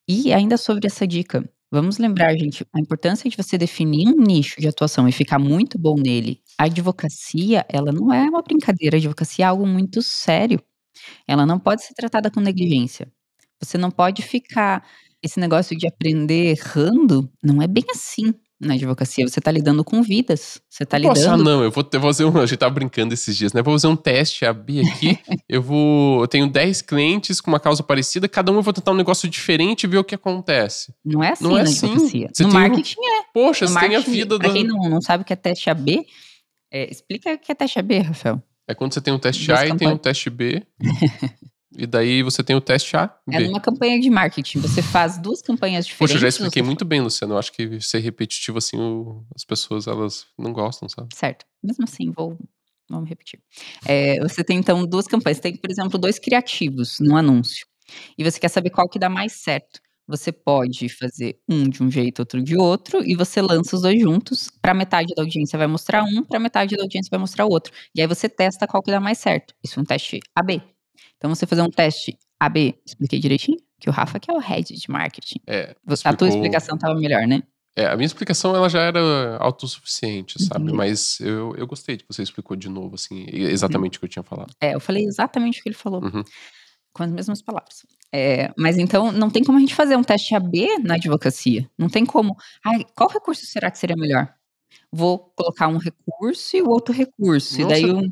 [0.08, 4.60] E ainda sobre essa dica, vamos lembrar, gente, a importância de você definir um nicho
[4.62, 6.42] de atuação e ficar muito bom nele.
[6.58, 10.62] A advocacia, ela não é uma brincadeira, a advocacia é algo muito sério.
[11.28, 13.12] Ela não pode ser tratada com negligência.
[13.62, 14.86] Você não pode ficar
[15.24, 19.28] esse negócio de aprender errando, não é bem assim na advocacia.
[19.28, 20.62] Você está lidando com vidas.
[20.70, 21.16] Você está lidando.
[21.16, 22.38] Nossa, não, eu vou, eu vou fazer um.
[22.38, 23.62] A gente tava brincando esses dias, né?
[23.62, 25.18] Vou fazer um teste, abrir aqui.
[25.48, 26.22] eu vou.
[26.22, 29.30] Eu tenho 10 clientes com uma causa parecida, cada um eu vou tentar um negócio
[29.30, 30.94] diferente e ver o que acontece.
[31.06, 31.88] Não é assim não é na assim.
[31.88, 32.30] advocacia.
[32.34, 33.20] Você no marketing um...
[33.20, 33.24] é.
[33.34, 35.70] Poxa, no você tem a vida Pra quem não, não sabe o que é teste
[35.70, 36.06] AB,
[36.72, 38.44] é, explica o que é teste AB, Rafael.
[38.68, 40.64] É quando você tem um teste A e tem um teste B.
[41.78, 43.36] E daí você tem o teste A, B.
[43.36, 44.60] É numa campanha de marketing.
[44.60, 46.14] Você faz duas campanhas diferentes.
[46.14, 47.36] Poxa, já expliquei muito bem, Luciano.
[47.36, 51.10] Eu acho que ser repetitivo assim, o, as pessoas elas não gostam, sabe?
[51.14, 51.46] Certo.
[51.64, 52.38] Mesmo assim, vou
[52.90, 53.40] vamos repetir.
[53.86, 55.38] É, você tem então duas campanhas.
[55.38, 57.68] Você tem, por exemplo, dois criativos no anúncio.
[58.18, 59.80] E você quer saber qual que dá mais certo.
[60.08, 64.02] Você pode fazer um de um jeito, outro de outro, e você lança os dois
[64.02, 64.50] juntos.
[64.60, 67.72] Para metade da audiência vai mostrar um, para metade da audiência vai mostrar o outro.
[67.94, 69.54] E aí você testa qual que dá mais certo.
[69.64, 70.64] Isso é um teste AB.
[71.20, 73.58] Então você fazer um teste AB, expliquei direitinho?
[73.80, 75.40] Que o Rafa que é o head de marketing.
[75.46, 76.12] É, explicou...
[76.12, 77.44] A tua explicação estava melhor, né?
[77.76, 80.72] É, a minha explicação ela já era autossuficiente, sabe?
[80.72, 80.76] Uhum.
[80.76, 83.98] Mas eu, eu gostei de que você explicou de novo, assim, exatamente uhum.
[83.98, 84.54] o que eu tinha falado.
[84.60, 86.04] É, eu falei exatamente o que ele falou.
[86.04, 86.24] Uhum.
[86.92, 87.86] Com as mesmas palavras.
[88.12, 91.70] É, mas então não tem como a gente fazer um teste AB na advocacia.
[91.78, 92.36] Não tem como.
[92.66, 94.34] Ai, qual recurso será que seria melhor?
[94.92, 97.62] Vou colocar um recurso e o outro recurso.
[97.62, 98.12] Nossa, e daí um.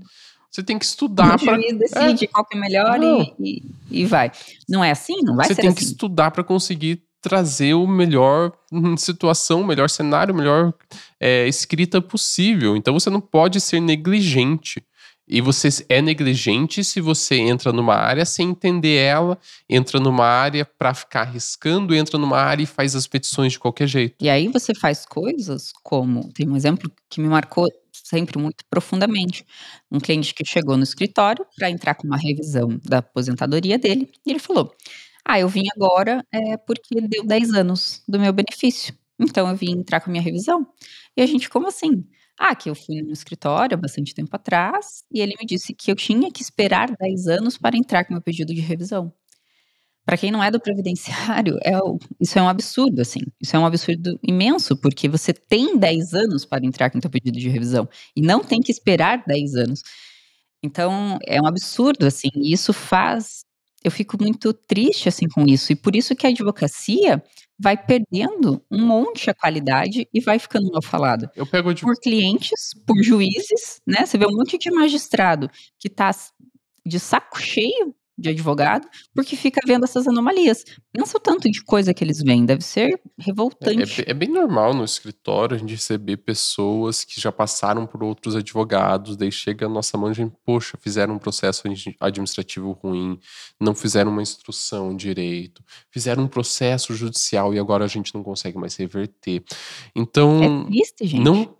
[0.51, 1.57] Você tem que estudar para.
[1.57, 2.27] decide é.
[2.27, 4.31] qual que é melhor e, e, e, vai.
[4.67, 5.21] Não é assim?
[5.21, 5.77] Não vai Você tem assim.
[5.77, 10.73] que estudar para conseguir trazer o melhor hum, situação, o melhor cenário, a melhor
[11.19, 12.75] é, escrita possível.
[12.75, 14.83] Então você não pode ser negligente.
[15.27, 19.37] E você é negligente se você entra numa área sem entender ela,
[19.69, 23.87] entra numa área para ficar arriscando, entra numa área e faz as petições de qualquer
[23.87, 24.15] jeito.
[24.21, 27.67] E aí você faz coisas como, tem um exemplo que me marcou
[28.07, 29.45] sempre muito profundamente.
[29.91, 34.31] Um cliente que chegou no escritório para entrar com uma revisão da aposentadoria dele, e
[34.31, 34.73] ele falou:
[35.25, 38.93] Ah, eu vim agora é, porque deu 10 anos do meu benefício.
[39.19, 40.65] Então eu vim entrar com a minha revisão.
[41.15, 42.05] E a gente, como assim?
[42.39, 45.91] Ah, que eu fui no escritório há bastante tempo atrás e ele me disse que
[45.91, 49.11] eu tinha que esperar 10 anos para entrar com meu pedido de revisão.
[50.07, 51.73] Para quem não é do previdenciário, é,
[52.17, 53.19] isso é um absurdo, assim.
[53.41, 57.37] Isso é um absurdo imenso, porque você tem 10 anos para entrar com seu pedido
[57.37, 59.83] de revisão e não tem que esperar 10 anos.
[60.63, 63.45] Então, é um absurdo, assim, e isso faz
[63.83, 67.23] eu fico muito triste assim com isso e por isso que a advocacia
[67.59, 71.29] vai perdendo um monte a qualidade e vai ficando mal falado.
[71.35, 74.05] Eu pego por clientes, por juízes, né?
[74.05, 76.11] Você vê um monte de magistrado que está
[76.85, 80.65] de saco cheio de advogado, porque fica vendo essas anomalias.
[80.91, 84.01] Pensa o tanto de coisa que eles veem, deve ser revoltante.
[84.01, 88.03] É, é, é, bem normal no escritório a gente receber pessoas que já passaram por
[88.03, 91.63] outros advogados, daí chega a nossa mão e a gente, poxa, fizeram um processo
[91.99, 93.19] administrativo ruim,
[93.59, 98.57] não fizeram uma instrução direito, fizeram um processo judicial e agora a gente não consegue
[98.57, 99.43] mais reverter.
[99.95, 101.23] Então, é triste, gente.
[101.23, 101.56] não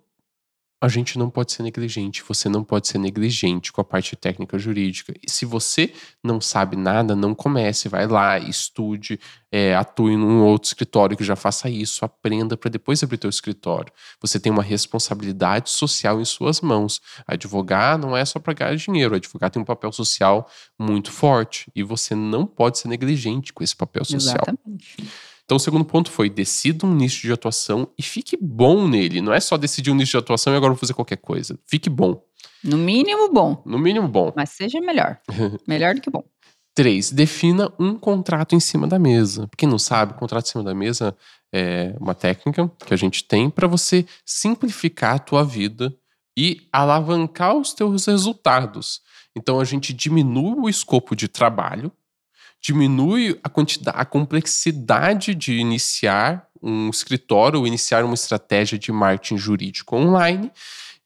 [0.80, 2.22] a gente não pode ser negligente.
[2.28, 5.12] Você não pode ser negligente com a parte técnica jurídica.
[5.20, 7.88] E se você não sabe nada, não comece.
[7.88, 9.18] Vai lá, estude,
[9.50, 13.92] é, atue num outro escritório que já faça isso, aprenda para depois abrir teu escritório.
[14.20, 17.00] Você tem uma responsabilidade social em suas mãos.
[17.26, 19.16] Advogar não é só para ganhar dinheiro.
[19.16, 23.74] Advogar tem um papel social muito forte e você não pode ser negligente com esse
[23.74, 24.36] papel social.
[24.46, 24.96] Exatamente.
[25.48, 29.22] Então, o segundo ponto foi: decida um nicho de atuação e fique bom nele.
[29.22, 31.58] Não é só decidir um nicho de atuação e agora vou fazer qualquer coisa.
[31.66, 32.22] Fique bom.
[32.62, 33.62] No mínimo bom.
[33.64, 34.30] No mínimo bom.
[34.36, 35.18] Mas seja melhor.
[35.66, 36.22] melhor do que bom.
[36.74, 39.48] Três, defina um contrato em cima da mesa.
[39.56, 41.16] Quem não sabe, contrato em cima da mesa
[41.50, 45.96] é uma técnica que a gente tem para você simplificar a tua vida
[46.36, 49.00] e alavancar os teus resultados.
[49.34, 51.90] Então a gente diminui o escopo de trabalho
[52.60, 59.36] diminui a quantidade, a complexidade de iniciar um escritório ou iniciar uma estratégia de marketing
[59.36, 60.50] jurídico online,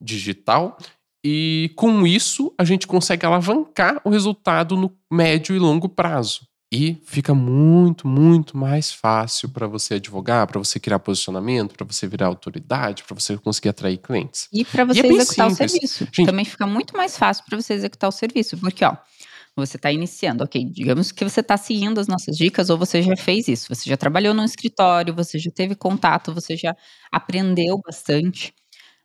[0.01, 0.79] digital,
[1.25, 6.47] e com isso a gente consegue alavancar o resultado no médio e longo prazo.
[6.75, 12.07] E fica muito, muito mais fácil para você advogar, para você criar posicionamento, para você
[12.07, 14.49] virar autoridade, para você conseguir atrair clientes.
[14.51, 15.71] E para você e é executar simples.
[15.71, 16.09] o serviço.
[16.11, 18.97] Gente, Também fica muito mais fácil para você executar o serviço, porque ó,
[19.57, 23.17] você está iniciando, ok, digamos que você está seguindo as nossas dicas ou você já
[23.17, 26.75] fez isso, você já trabalhou no escritório, você já teve contato, você já
[27.13, 28.55] aprendeu bastante.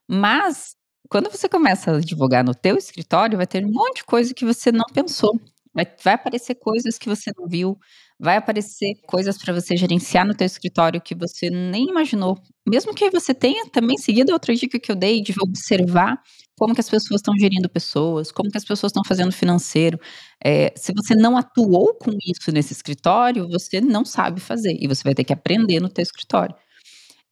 [0.08, 0.76] Mas
[1.10, 4.46] quando você começa a advogar no teu escritório, vai ter um monte de coisa que
[4.46, 5.40] você não pensou.
[5.74, 7.78] Vai, vai aparecer coisas que você não viu,
[8.20, 12.38] vai aparecer coisas para você gerenciar no teu escritório que você nem imaginou.
[12.68, 16.20] Mesmo que você tenha também seguido outra dica que eu dei de observar
[16.58, 20.00] como que as pessoas estão gerindo pessoas, como que as pessoas estão fazendo financeiro.
[20.44, 25.04] É, se você não atuou com isso nesse escritório, você não sabe fazer e você
[25.04, 26.56] vai ter que aprender no teu escritório.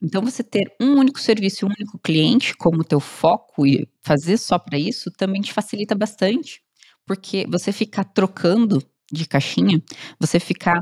[0.00, 4.58] Então, você ter um único serviço um único cliente como teu foco e fazer só
[4.58, 6.60] para isso também te facilita bastante,
[7.06, 8.78] porque você ficar trocando
[9.12, 9.82] de caixinha,
[10.20, 10.80] você ficar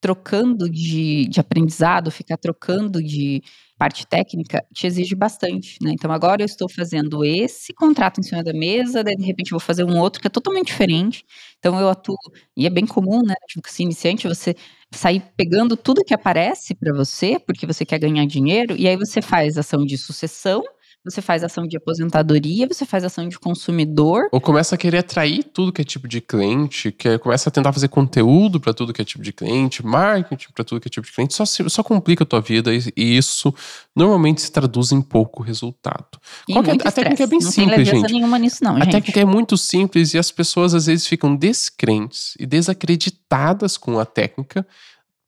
[0.00, 3.42] trocando de, de aprendizado, ficar trocando de
[3.78, 5.90] parte técnica, te exige bastante, né?
[5.92, 9.60] Então agora eu estou fazendo esse contrato em cima da mesa, daí de repente vou
[9.60, 11.24] fazer um outro que é totalmente diferente.
[11.58, 12.16] Então eu atuo,
[12.56, 14.54] e é bem comum, né, tipo, se iniciante, você
[14.94, 19.20] sair pegando tudo que aparece para você, porque você quer ganhar dinheiro, e aí você
[19.20, 20.62] faz ação de sucessão,
[21.08, 24.28] você faz ação de aposentadoria, você faz ação de consumidor.
[24.32, 27.72] Ou começa a querer atrair tudo que é tipo de cliente, que começa a tentar
[27.72, 31.06] fazer conteúdo para tudo que é tipo de cliente, marketing para tudo que é tipo
[31.06, 33.54] de cliente, só, só complica a tua vida e, e isso
[33.94, 36.18] normalmente se traduz em pouco resultado.
[36.48, 38.12] E Qual é, a técnica é bem não simples, gente.
[38.12, 38.92] nenhuma nisso não, a gente.
[38.92, 44.04] técnica é muito simples e as pessoas às vezes ficam descrentes e desacreditadas com a
[44.04, 44.66] técnica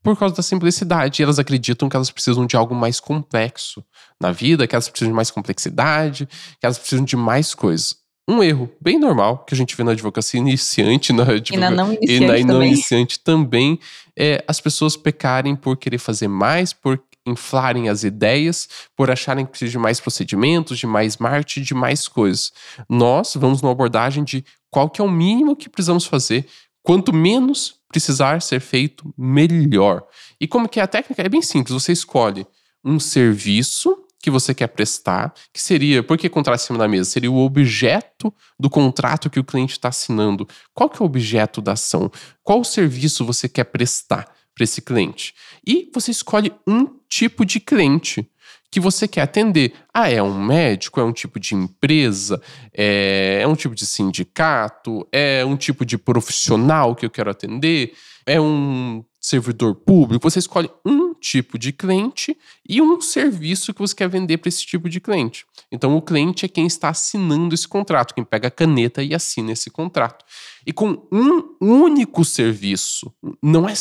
[0.03, 1.21] por causa da simplicidade.
[1.21, 3.85] E elas acreditam que elas precisam de algo mais complexo
[4.21, 7.97] na vida, que elas precisam de mais complexidade, que elas precisam de mais coisas.
[8.31, 11.71] Um erro bem normal que a gente vê na advocacia iniciante, na, tipo, e na
[11.71, 12.45] não iniciante, e na também.
[12.45, 13.81] não iniciante também,
[14.15, 19.53] é as pessoas pecarem por querer fazer mais, por inflarem as ideias, por acharem que
[19.53, 22.53] precisa de mais procedimentos, de mais marketing, de mais coisas.
[22.89, 26.47] Nós vamos numa abordagem de qual que é o mínimo que precisamos fazer,
[26.83, 30.07] quanto menos precisar ser feito, melhor.
[30.41, 31.23] E como que é a técnica?
[31.23, 32.47] É bem simples, você escolhe
[32.85, 37.09] um serviço que você quer prestar, que seria, por que contrato em cima da mesa?
[37.09, 40.47] Seria o objeto do contrato que o cliente está assinando.
[40.75, 42.11] Qual que é o objeto da ação?
[42.43, 44.25] Qual serviço você quer prestar
[44.55, 45.35] para esse cliente?
[45.67, 48.29] E você escolhe um tipo de cliente
[48.71, 49.73] que você quer atender.
[49.93, 51.01] Ah, é um médico?
[51.01, 52.41] É um tipo de empresa?
[52.73, 55.07] É, é um tipo de sindicato?
[55.11, 57.95] É um tipo de profissional que eu quero atender?
[58.27, 60.29] É um servidor público?
[60.31, 62.37] Você escolhe um tipo de cliente
[62.69, 65.45] e um serviço que você quer vender para esse tipo de cliente.
[65.73, 69.53] Então, o cliente é quem está assinando esse contrato, quem pega a caneta e assina
[69.53, 70.25] esse contrato.
[70.67, 73.75] E com um único serviço, não é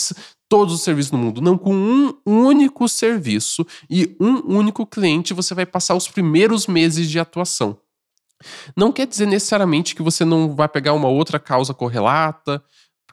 [0.49, 5.53] todos os serviços do mundo, não com um único serviço e um único cliente, você
[5.53, 7.77] vai passar os primeiros meses de atuação.
[8.75, 12.63] Não quer dizer necessariamente que você não vai pegar uma outra causa correlata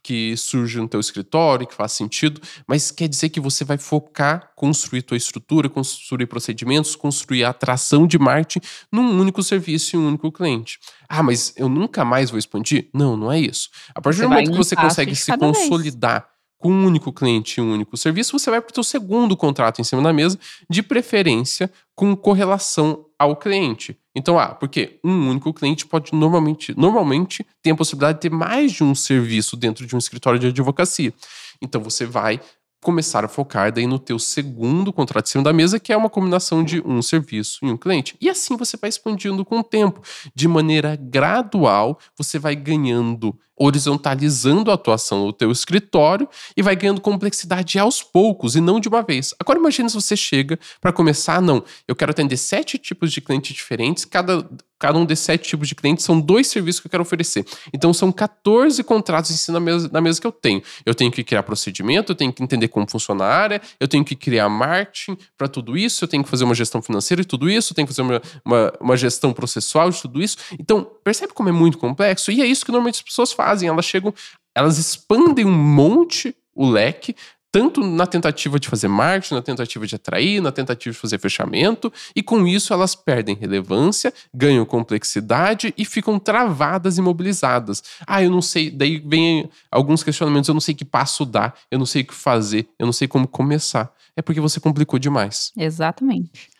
[0.04, 4.52] que surge no teu escritório, que faz sentido, mas quer dizer que você vai focar,
[4.54, 8.60] construir tua estrutura, construir procedimentos, construir a atração de marketing
[8.92, 10.78] num único serviço e um único cliente.
[11.08, 12.90] Ah, mas eu nunca mais vou expandir?
[12.92, 13.70] Não, não é isso.
[13.94, 16.33] A partir do momento que você consegue se consolidar
[16.64, 19.84] com um único cliente um único serviço, você vai para o seu segundo contrato em
[19.84, 20.38] cima da mesa,
[20.70, 23.98] de preferência com correlação ao cliente.
[24.16, 28.72] Então, ah, porque um único cliente pode normalmente, normalmente tem a possibilidade de ter mais
[28.72, 31.12] de um serviço dentro de um escritório de advocacia.
[31.60, 32.40] Então você vai
[32.84, 36.10] começar a focar daí no teu segundo contrato em cima da mesa, que é uma
[36.10, 38.16] combinação de um serviço e um cliente.
[38.20, 40.00] E assim você vai expandindo com o tempo.
[40.34, 47.00] De maneira gradual, você vai ganhando, horizontalizando a atuação do teu escritório e vai ganhando
[47.00, 49.34] complexidade aos poucos e não de uma vez.
[49.38, 53.54] Agora imagine se você chega para começar, não, eu quero atender sete tipos de clientes
[53.54, 54.48] diferentes, cada
[54.84, 57.42] Cada um desses sete tipos de clientes são dois serviços que eu quero oferecer.
[57.72, 60.62] Então são 14 contratos em si na mesa, na mesa que eu tenho.
[60.84, 64.04] Eu tenho que criar procedimento, eu tenho que entender como funciona a área, eu tenho
[64.04, 67.48] que criar marketing para tudo isso, eu tenho que fazer uma gestão financeira de tudo
[67.48, 70.36] isso, eu tenho que fazer uma, uma, uma gestão processual de tudo isso.
[70.58, 72.30] Então, percebe como é muito complexo?
[72.30, 73.43] E é isso que normalmente as pessoas fazem.
[73.44, 74.14] Elas chegam,
[74.54, 77.16] elas expandem um monte o leque,
[77.54, 81.92] tanto na tentativa de fazer marketing, na tentativa de atrair, na tentativa de fazer fechamento,
[82.14, 87.80] e com isso elas perdem relevância, ganham complexidade e ficam travadas, imobilizadas.
[88.04, 91.78] Ah, eu não sei, daí vem alguns questionamentos, eu não sei que passo dar, eu
[91.78, 93.92] não sei o que fazer, eu não sei como começar.
[94.16, 95.52] É porque você complicou demais.
[95.56, 96.50] Exatamente.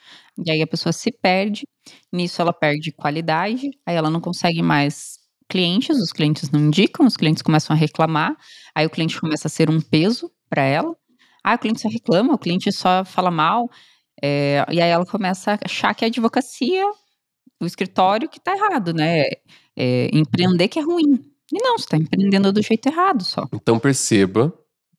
[0.47, 1.66] E aí a pessoa se perde,
[2.12, 7.16] nisso ela perde qualidade, aí ela não consegue mais clientes, os clientes não indicam, os
[7.16, 8.37] clientes começam a reclamar,
[8.74, 10.94] aí o cliente começa a ser um peso para ela.
[11.42, 13.68] Ah, o cliente só reclama, o cliente só fala mal.
[14.22, 16.85] É, e aí ela começa a achar que a advocacia,
[17.61, 19.24] o escritório que tá errado, né?
[19.76, 21.20] É, empreender que é ruim.
[21.52, 23.46] E não, você está empreendendo do jeito errado só.
[23.52, 24.52] Então perceba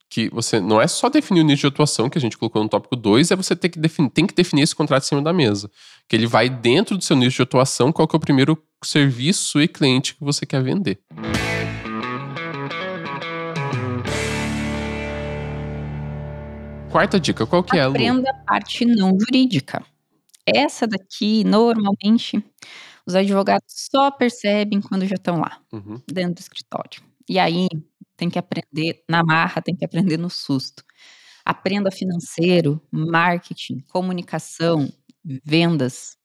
[0.10, 2.70] que você não é só definir o nicho de atuação que a gente colocou no
[2.70, 5.34] tópico 2, é você ter que definir, tem que definir esse contrato em cima da
[5.34, 5.70] mesa.
[6.08, 8.56] Que ele vai dentro do seu nicho de atuação, qual que é o primeiro
[8.88, 11.00] serviço e cliente que você quer vender.
[16.92, 17.86] Quarta dica, qual que é?
[17.86, 17.92] Lu?
[17.92, 19.86] Aprenda a parte não jurídica.
[20.46, 22.42] Essa daqui, normalmente,
[23.06, 26.02] os advogados só percebem quando já estão lá, uhum.
[26.08, 27.02] dentro do escritório.
[27.28, 27.68] E aí
[28.16, 30.84] tem que aprender na marra, tem que aprender no susto.
[31.44, 34.90] Aprenda financeiro, marketing, comunicação,
[35.44, 36.18] vendas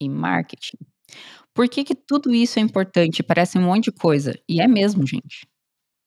[0.00, 0.76] e marketing.
[1.54, 3.22] Por que que tudo isso é importante?
[3.22, 4.34] Parece um monte de coisa.
[4.48, 5.46] E é mesmo, gente.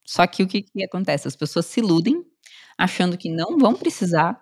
[0.05, 1.27] Só que o que que acontece?
[1.27, 2.23] As pessoas se iludem,
[2.77, 4.41] achando que não vão precisar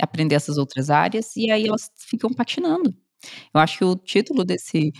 [0.00, 2.94] aprender essas outras áreas, e aí elas ficam patinando.
[3.54, 4.92] Eu acho que o título desse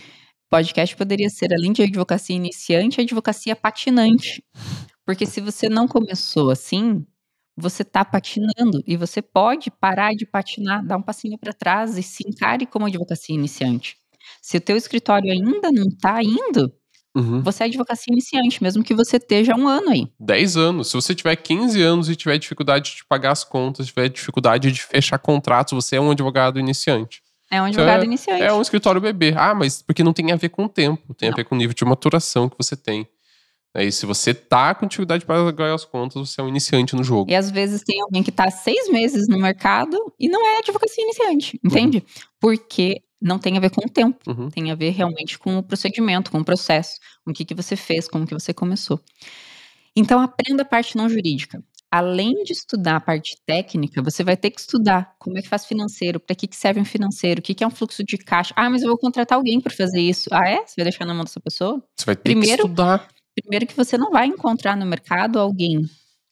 [0.49, 4.43] podcast poderia ser, além de advocacia iniciante, advocacia patinante.
[5.05, 7.05] Porque se você não começou assim,
[7.57, 12.03] você tá patinando e você pode parar de patinar, dar um passinho para trás e
[12.03, 13.97] se encare como advocacia iniciante.
[14.45, 16.71] Se o teu escritório ainda não tá indo,
[17.15, 17.41] Uhum.
[17.41, 20.07] você é advocacia iniciante, mesmo que você esteja um ano aí.
[20.19, 20.89] 10 anos.
[20.89, 24.83] Se você tiver 15 anos e tiver dificuldade de pagar as contas, tiver dificuldade de
[24.83, 27.23] fechar contratos, você é um advogado iniciante.
[27.49, 28.43] É um Isso advogado iniciante.
[28.43, 29.33] É um escritório bebê.
[29.35, 31.35] Ah, mas porque não tem a ver com o tempo, tem a Não.
[31.37, 33.07] ver com o nível de maturação que você tem.
[33.73, 37.03] Aí, se você tá com dificuldade para pagar as contas, você é um iniciante no
[37.03, 37.31] jogo.
[37.31, 41.03] E às vezes tem alguém que está seis meses no mercado e não é advocacia
[41.03, 42.03] iniciante, entende?
[42.39, 44.49] Porque não tem a ver com o tempo, Uhum.
[44.49, 47.75] tem a ver realmente com o procedimento, com o processo, com o que, que você
[47.75, 48.99] fez, como que você começou.
[49.95, 51.63] Então aprenda a parte não jurídica.
[51.91, 55.65] Além de estudar a parte técnica, você vai ter que estudar como é que faz
[55.65, 58.53] financeiro, para que, que serve um financeiro, o que, que é um fluxo de caixa.
[58.57, 60.27] Ah, mas eu vou contratar alguém para fazer isso.
[60.31, 60.57] Ah, é?
[60.65, 61.81] Você vai deixar na mão dessa pessoa?
[61.95, 63.07] Você vai ter Primeiro- que estudar.
[63.33, 65.81] Primeiro que você não vai encontrar no mercado alguém,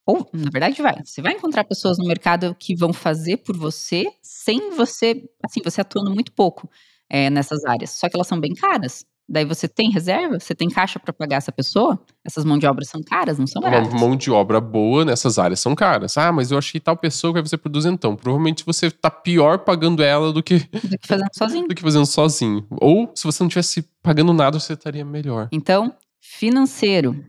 [0.06, 4.06] ou na verdade vai, você vai encontrar pessoas no mercado que vão fazer por você
[4.22, 6.70] sem você, assim, você atuando muito pouco
[7.10, 9.06] é, nessas áreas, só que elas são bem caras.
[9.30, 12.84] Daí você tem reserva, você tem caixa para pagar essa pessoa, essas mãos de obra
[12.84, 13.94] são caras, não são Uma baratas.
[13.94, 16.18] mão de obra boa nessas áreas são caras.
[16.18, 18.18] Ah, mas eu achei tal pessoa que vai fazer por duzentão.
[18.18, 21.68] Provavelmente você tá pior pagando ela do que, Do que fazendo sozinho.
[21.70, 22.68] do que fazendo sozinho.
[22.82, 25.48] Ou se você não tivesse pagando nada, você estaria melhor.
[25.54, 27.24] Então, financeiro,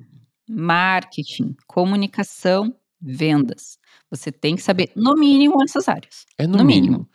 [0.48, 3.78] marketing, comunicação, vendas.
[4.10, 6.24] Você tem que saber, no mínimo, essas áreas.
[6.38, 6.86] É no, No mínimo.
[6.92, 7.08] mínimo.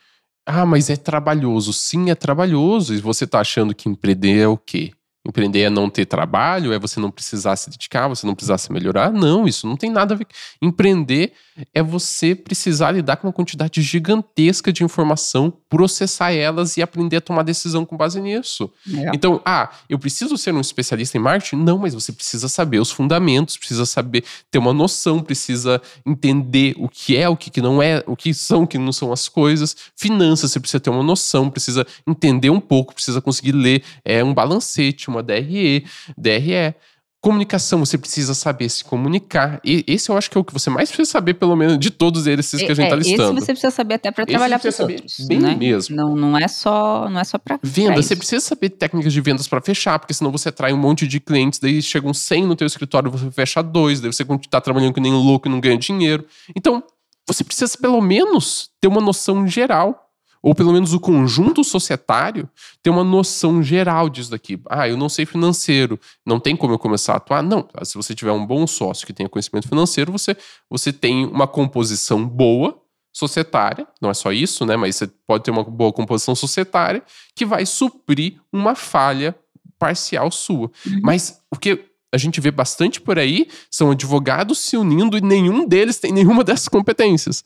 [0.46, 1.72] Ah, mas é trabalhoso.
[1.74, 2.94] Sim, é trabalhoso.
[2.94, 4.92] E você tá achando que empreender é o quê?
[5.28, 6.74] Empreender é não ter trabalho?
[6.74, 8.08] É você não precisar se dedicar?
[8.08, 9.12] Você não precisar se melhorar?
[9.12, 10.28] Não, isso não tem nada a ver.
[10.62, 11.34] Empreender
[11.74, 17.22] é você precisar lidar com uma quantidade gigantesca de informação, processar elas e aprender a
[17.22, 18.72] tomar decisão com base nisso.
[18.86, 19.14] Legal.
[19.16, 21.58] Então, ah, eu preciso ser um especialista em marketing?
[21.58, 26.88] Não, mas você precisa saber os fundamentos, precisa saber ter uma noção, precisa entender o
[26.88, 29.28] que é, o que que não é, o que são, o que não são as
[29.28, 29.76] coisas.
[29.96, 34.34] Finanças, você precisa ter uma noção, precisa entender um pouco, precisa conseguir ler é, um
[34.34, 35.86] balancete, uma DRE,
[36.18, 36.76] DRE.
[37.22, 39.60] Comunicação, você precisa saber se comunicar.
[39.64, 41.90] E esse eu acho que é o que você mais precisa saber, pelo menos, de
[41.90, 43.38] todos eles esses que a gente É, tá listando.
[43.38, 45.16] Esse você precisa saber até para trabalhar para os outros.
[45.18, 45.56] saber bem né?
[45.56, 45.96] mesmo.
[45.96, 49.48] Não, não é só, não é só para Venda, você precisa saber técnicas de vendas
[49.48, 52.66] para fechar, porque senão você atrai um monte de clientes, daí chegam 100 no teu
[52.66, 55.78] escritório, você fecha dois, daí você tá trabalhando que nem um louco e não ganha
[55.78, 56.26] dinheiro.
[56.56, 56.82] Então,
[57.28, 60.09] você precisa pelo menos ter uma noção geral,
[60.42, 62.50] ou pelo menos o conjunto societário
[62.82, 64.60] ter uma noção geral disso daqui.
[64.70, 67.44] Ah, eu não sei financeiro, não tem como eu começar a atuar?
[67.44, 70.36] Não, se você tiver um bom sócio que tenha conhecimento financeiro, você,
[70.70, 72.80] você tem uma composição boa
[73.12, 74.78] societária, não é só isso, né?
[74.78, 77.04] Mas você pode ter uma boa composição societária
[77.36, 79.36] que vai suprir uma falha
[79.78, 80.72] parcial sua.
[80.86, 81.00] Uhum.
[81.02, 85.68] Mas o que a gente vê bastante por aí são advogados se unindo e nenhum
[85.68, 87.44] deles tem nenhuma dessas competências.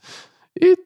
[0.59, 0.77] E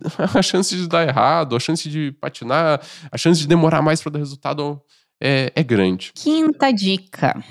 [0.34, 4.12] a chance de dar errado, a chance de patinar, a chance de demorar mais para
[4.12, 4.80] dar resultado
[5.20, 6.12] é, é grande.
[6.14, 7.42] Quinta dica: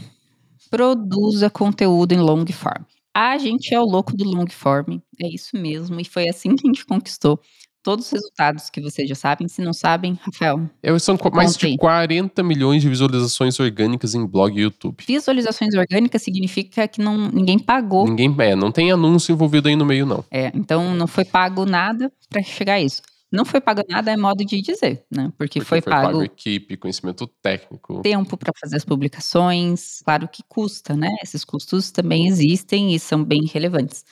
[0.70, 2.84] produza conteúdo em long form.
[3.14, 6.68] A gente é o louco do long form, é isso mesmo, e foi assim que
[6.68, 7.40] a gente conquistou
[7.84, 9.48] todos os resultados que vocês já sabem.
[9.48, 14.58] Se não sabem, Rafael, É, São mais de 40 milhões de visualizações orgânicas em blog
[14.58, 15.04] e YouTube.
[15.08, 18.08] visualizações orgânicas significa que não, ninguém pagou.
[18.08, 20.24] Ninguém, é, não tem anúncio envolvido aí no meio, não.
[20.32, 23.02] É, então não foi pago nada para chegar a isso.
[23.32, 25.32] Não foi pago nada é modo de dizer, né?
[25.38, 28.02] Porque, Porque foi, pago equipe, conhecimento técnico.
[28.02, 31.10] tempo para fazer as publicações, claro que custa, né?
[31.24, 34.04] Esses custos também existem e são bem relevantes.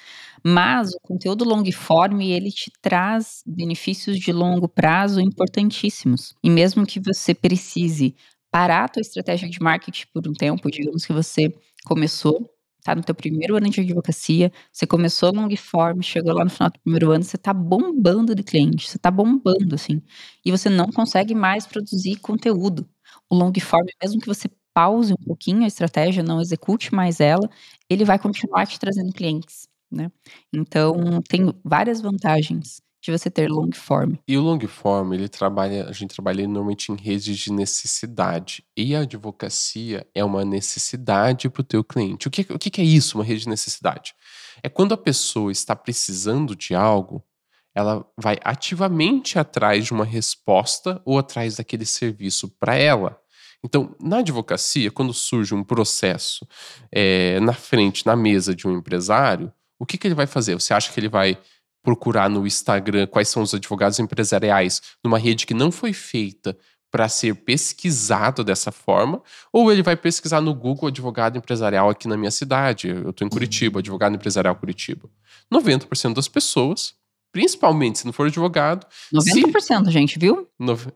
[0.49, 6.33] Mas o conteúdo long form, ele te traz benefícios de longo prazo importantíssimos.
[6.43, 8.15] E mesmo que você precise
[8.49, 11.53] parar a tua estratégia de marketing por um tempo, digamos que você
[11.85, 12.49] começou,
[12.81, 16.69] tá no teu primeiro ano de advocacia, você começou long form, chegou lá no final
[16.69, 20.01] do primeiro ano, você tá bombando de cliente, você tá bombando assim,
[20.45, 22.87] e você não consegue mais produzir conteúdo
[23.29, 27.49] o long form, mesmo que você pause um pouquinho a estratégia, não execute mais ela,
[27.89, 29.67] ele vai continuar te trazendo clientes.
[29.91, 30.11] Né.
[30.53, 34.15] Então tem várias vantagens de você ter long form.
[34.27, 38.63] E o long form, ele trabalha a gente trabalha normalmente em redes de necessidade.
[38.75, 42.27] E a advocacia é uma necessidade para o teu cliente.
[42.27, 44.13] O que o que é isso, uma rede de necessidade?
[44.63, 47.23] É quando a pessoa está precisando de algo,
[47.73, 53.19] ela vai ativamente atrás de uma resposta ou atrás daquele serviço para ela.
[53.63, 56.47] Então, na advocacia, quando surge um processo
[56.91, 60.55] eh, na frente, na mesa de um empresário, o que que ele vai fazer?
[60.55, 61.37] Você acha que ele vai
[61.83, 66.57] procurar no Instagram quais são os advogados empresariais numa rede que não foi feita
[66.91, 69.21] para ser pesquisado dessa forma,
[69.51, 72.87] ou ele vai pesquisar no Google advogado empresarial aqui na minha cidade.
[72.89, 75.09] Eu estou em Curitiba, advogado empresarial Curitiba.
[75.53, 76.93] 90% das pessoas,
[77.31, 78.87] principalmente se não for advogado.
[79.13, 80.47] 90%, se, gente, viu?
[80.57, 80.91] nove-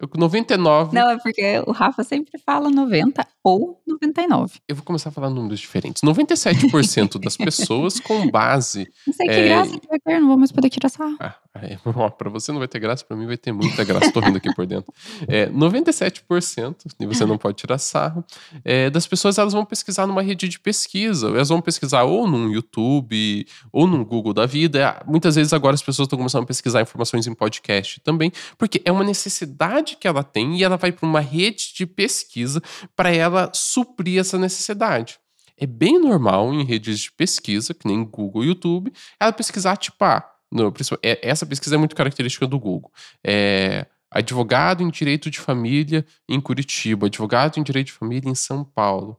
[0.00, 0.94] eu- 99.
[0.94, 4.58] Não, é porque o Rafa sempre fala 90 ou 99.
[4.68, 6.02] Eu vou começar a falar números diferentes.
[6.02, 8.88] 97% das pessoas com base.
[9.06, 11.16] Não sei que É, graça que vai ter, não vou mais poder tirar sarro.
[11.20, 11.76] Ah, é,
[12.18, 14.12] pra você não vai ter graça, pra mim vai ter muita graça.
[14.12, 14.92] Tô rindo aqui por dentro.
[15.26, 18.24] É, 97%, e você não pode tirar sarro,
[18.64, 21.28] é, das pessoas elas vão pesquisar numa rede de pesquisa.
[21.28, 24.78] Elas vão pesquisar ou num YouTube, ou num Google da vida.
[24.80, 28.80] É, Muitas vezes agora as pessoas estão começando a pesquisar informações em podcast também, porque
[28.84, 32.62] é uma necessidade que ela tem e ela vai para uma rede de pesquisa
[32.96, 35.18] para ela suprir essa necessidade.
[35.56, 40.04] É bem normal em redes de pesquisa, que nem Google e YouTube, ela pesquisar, tipo,
[40.04, 40.24] ah,
[40.72, 42.92] principal- é- essa pesquisa é muito característica do Google.
[43.26, 48.64] É, advogado em direito de família em Curitiba, advogado em direito de família em São
[48.64, 49.18] Paulo.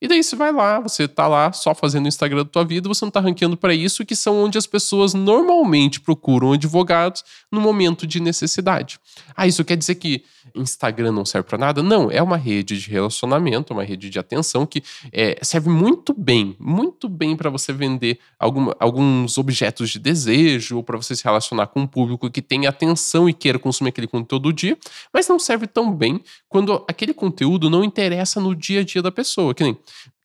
[0.00, 2.88] E daí você vai lá, você tá lá só fazendo o Instagram da tua vida,
[2.88, 7.60] você não tá ranqueando para isso, que são onde as pessoas normalmente procuram advogados no
[7.60, 9.00] momento de necessidade.
[9.36, 10.22] Ah, isso quer dizer que
[10.54, 11.82] Instagram não serve para nada?
[11.82, 14.82] Não, é uma rede de relacionamento, uma rede de atenção que
[15.12, 20.96] é, serve muito bem, muito bem para você vender alguns objetos de desejo ou para
[20.96, 24.52] você se relacionar com um público que tem atenção e queira consumir aquele conteúdo todo
[24.52, 24.76] dia,
[25.12, 29.10] mas não serve tão bem quando aquele conteúdo não interessa no dia a dia da
[29.10, 29.54] pessoa.
[29.54, 29.78] Que nem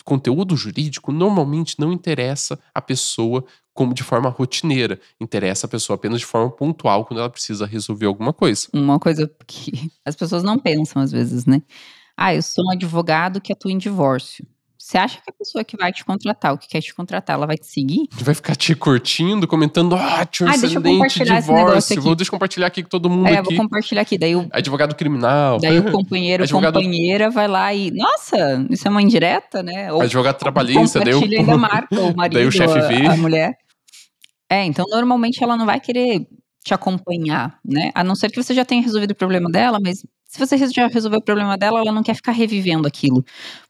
[0.04, 3.44] conteúdo jurídico normalmente não interessa a pessoa
[3.74, 8.06] como de forma rotineira, interessa a pessoa apenas de forma pontual quando ela precisa resolver
[8.06, 8.68] alguma coisa.
[8.72, 11.62] Uma coisa que as pessoas não pensam às vezes, né?
[12.16, 14.46] Ah, eu sou um advogado que atua em divórcio.
[14.86, 17.48] Você acha que a pessoa que vai te contratar, o que quer te contratar, ela
[17.48, 18.06] vai te seguir?
[18.22, 21.94] Vai ficar te curtindo, comentando, ah, tinha um Ai, deixa eu compartilhar divórcio.
[21.96, 23.56] aqui." Vou deixa compartilhar aqui com todo mundo É, aqui.
[23.56, 24.18] vou compartilhar aqui.
[24.18, 27.92] Daí o, Advogado criminal, daí o companheiro Advogado- companheira vai lá e.
[27.92, 29.90] Nossa, isso é uma indireta, né?
[29.94, 33.06] Ou advogado trabalhista, daí o, ainda marca o marido, Daí o chefe a- vê.
[33.08, 33.56] a, mulher.
[34.50, 36.28] É, então normalmente ela não vai querer
[36.62, 37.90] te acompanhar, né?
[37.96, 40.88] A não ser que você já tenha resolvido o problema dela, mas se você já
[40.88, 43.24] resolveu o problema dela, ela não quer ficar revivendo aquilo.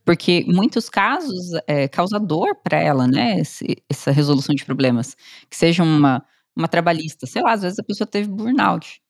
[0.05, 3.39] Porque muitos casos é, causa dor para ela, né?
[3.41, 5.13] esse- essa resolução de problemas.
[5.49, 6.23] Que seja uma,
[6.55, 7.25] uma trabalhista.
[7.27, 9.01] Sei lá, às vezes a pessoa teve burnout.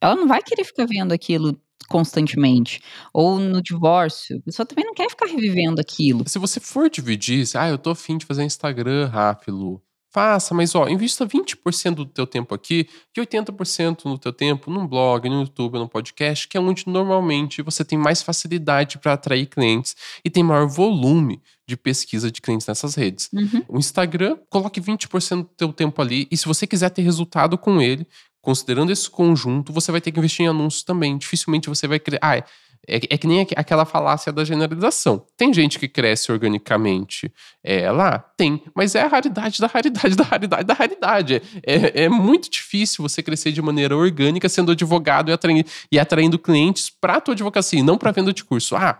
[0.00, 2.80] Ela não vai querer ficar vendo aquilo constantemente.
[3.12, 4.38] Ou no divórcio.
[4.38, 6.24] A pessoa também não quer ficar revivendo aquilo.
[6.26, 9.10] Se você for dividir, ah, eu tô afim de fazer Instagram,
[9.48, 9.82] Lu.
[10.14, 14.86] Faça, mas ó, invista 20% do teu tempo aqui e 80% no teu tempo num
[14.86, 19.46] blog, no YouTube, no podcast, que é onde normalmente você tem mais facilidade para atrair
[19.46, 23.28] clientes e tem maior volume de pesquisa de clientes nessas redes.
[23.32, 23.64] Uhum.
[23.66, 27.82] O Instagram, coloque 20% do teu tempo ali e se você quiser ter resultado com
[27.82, 28.06] ele,
[28.40, 31.18] considerando esse conjunto, você vai ter que investir em anúncios também.
[31.18, 32.20] Dificilmente você vai criar.
[32.22, 32.44] Ah,
[32.88, 35.24] é, é que nem aqu- aquela falácia da generalização.
[35.36, 37.32] Tem gente que cresce organicamente
[37.62, 38.18] é, lá?
[38.36, 38.62] Tem.
[38.74, 41.42] Mas é a raridade da raridade da raridade da raridade.
[41.66, 46.38] É, é, muito difícil você crescer de maneira orgânica sendo advogado e atraindo, e atraindo
[46.38, 48.76] clientes para a tua advocacia, e não para venda de curso.
[48.76, 48.98] Ah,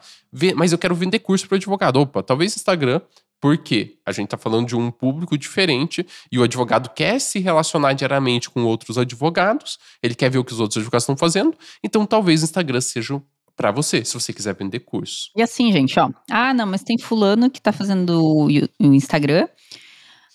[0.57, 2.01] mas eu quero vender curso para advogado.
[2.01, 3.01] Opa, talvez Instagram
[3.45, 7.93] porque a gente está falando de um público diferente e o advogado quer se relacionar
[7.93, 12.07] diariamente com outros advogados, ele quer ver o que os outros advogados estão fazendo, então
[12.07, 13.20] talvez o Instagram seja
[13.57, 15.30] para você, se você quiser vender curso.
[15.36, 16.11] E assim, gente, ó.
[16.30, 18.48] Ah, não, mas tem fulano que tá fazendo o
[18.80, 19.48] Instagram,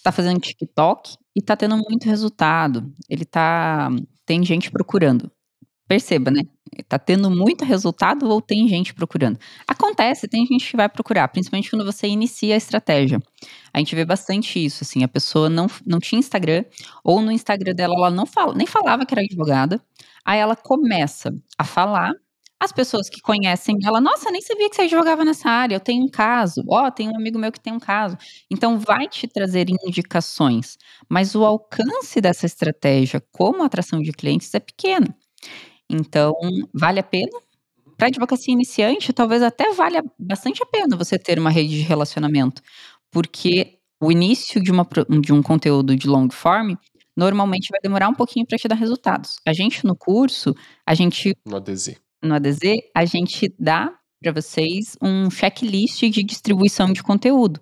[0.03, 2.93] tá fazendo TikTok e tá tendo muito resultado.
[3.09, 3.89] Ele tá.
[4.25, 5.31] Tem gente procurando.
[5.87, 6.43] Perceba, né?
[6.87, 9.39] Tá tendo muito resultado ou tem gente procurando?
[9.67, 13.19] Acontece, tem gente que vai procurar, principalmente quando você inicia a estratégia.
[13.73, 16.63] A gente vê bastante isso, assim, a pessoa não, não tinha Instagram,
[17.03, 19.81] ou no Instagram dela ela não fala, nem falava que era advogada,
[20.23, 22.13] aí ela começa a falar,
[22.59, 26.03] as pessoas que conhecem ela, nossa, nem sabia que você advogava nessa área, eu tenho
[26.03, 28.17] um caso, ó, tem um amigo meu que tem um caso.
[28.51, 34.59] Então vai te trazer indicações, mas o alcance dessa estratégia como atração de clientes é
[34.59, 35.07] pequeno.
[35.89, 36.33] Então,
[36.73, 37.31] vale a pena?
[37.97, 42.61] Para advocacia iniciante, talvez até valha bastante a pena você ter uma rede de relacionamento,
[43.11, 44.87] porque o início de, uma,
[45.21, 46.75] de um conteúdo de long form
[47.15, 49.37] normalmente vai demorar um pouquinho para te dar resultados.
[49.45, 50.55] A gente no curso,
[50.85, 52.59] a gente no ADZ, no ADZ,
[52.95, 53.91] a gente dá
[54.21, 57.61] para vocês um checklist de distribuição de conteúdo.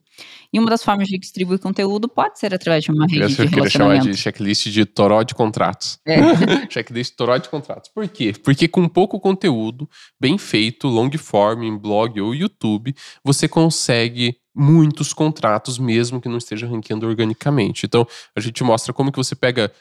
[0.51, 3.55] E uma das formas de distribuir conteúdo pode ser através de uma rede eu de
[3.55, 4.01] relacionamento.
[4.01, 5.99] chamar de checklist de toró de contratos.
[6.05, 6.17] É.
[6.71, 7.91] checklist toró de contratos.
[7.93, 8.33] Por quê?
[8.43, 9.87] Porque com pouco conteúdo,
[10.19, 16.39] bem feito, long form, em blog ou YouTube, você consegue muitos contratos, mesmo que não
[16.39, 17.85] esteja ranqueando organicamente.
[17.85, 19.71] Então, a gente mostra como que você pega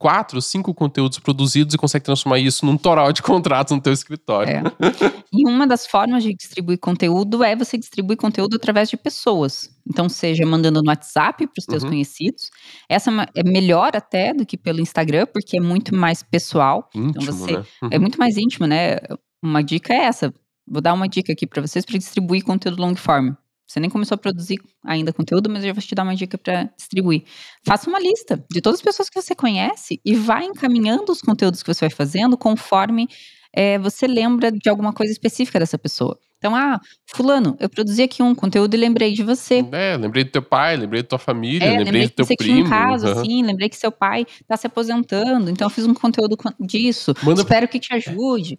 [0.00, 4.50] quatro, cinco conteúdos produzidos e consegue transformar isso num toral de contratos no teu escritório.
[4.50, 4.62] É.
[5.32, 9.70] E uma das formas de distribuir conteúdo é você distribuir conteúdo através de pessoas.
[9.88, 11.90] Então, seja mandando no WhatsApp para os teus Uhum.
[11.90, 12.50] conhecidos.
[12.88, 16.88] Essa é é melhor até do que pelo Instagram, porque é muito mais pessoal.
[16.94, 17.64] Íntimo, você- né?
[17.92, 18.96] É muito mais íntimo, né?
[19.40, 20.34] Uma dica é essa.
[20.68, 23.34] Vou dar uma dica aqui para vocês para distribuir conteúdo long form.
[23.70, 26.36] Você nem começou a produzir ainda conteúdo, mas eu já vou te dar uma dica
[26.36, 27.22] para distribuir.
[27.64, 31.62] Faça uma lista de todas as pessoas que você conhece e vá encaminhando os conteúdos
[31.62, 33.06] que você vai fazendo conforme
[33.54, 36.18] é, você lembra de alguma coisa específica dessa pessoa.
[36.38, 36.80] Então, ah,
[37.14, 39.64] fulano, eu produzi aqui um conteúdo e lembrei de você.
[39.72, 42.34] É, lembrei do teu pai, lembrei da tua família, É, lembrei, lembrei do teu você
[42.34, 42.54] primo.
[42.54, 43.20] tinha um caso, aham.
[43.20, 47.14] assim, lembrei que seu pai está se aposentando, então eu fiz um conteúdo co- disso.
[47.22, 48.58] Manda- Espero que te ajude.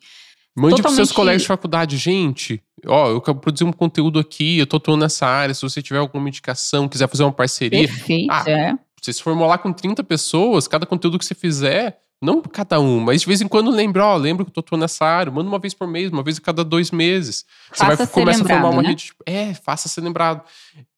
[0.56, 2.62] Mande pros seus totalmente- colegas de faculdade, gente.
[2.86, 5.54] Ó, eu quero produzir um conteúdo aqui, eu tô atuando nessa área.
[5.54, 8.74] Se você tiver alguma indicação, quiser fazer uma parceria, Perfeito, Ah, é.
[9.02, 13.22] você se formular com 30 pessoas, cada conteúdo que você fizer, não cada um, mas
[13.22, 15.58] de vez em quando lembra, ó, lembra que eu tô atuando nessa área, manda uma
[15.58, 17.46] vez por mês, uma vez a cada dois meses.
[17.72, 18.90] Você Faça vai ser começa a formar uma né?
[18.90, 19.06] rede.
[19.06, 20.44] de- É, faça ser lembrado.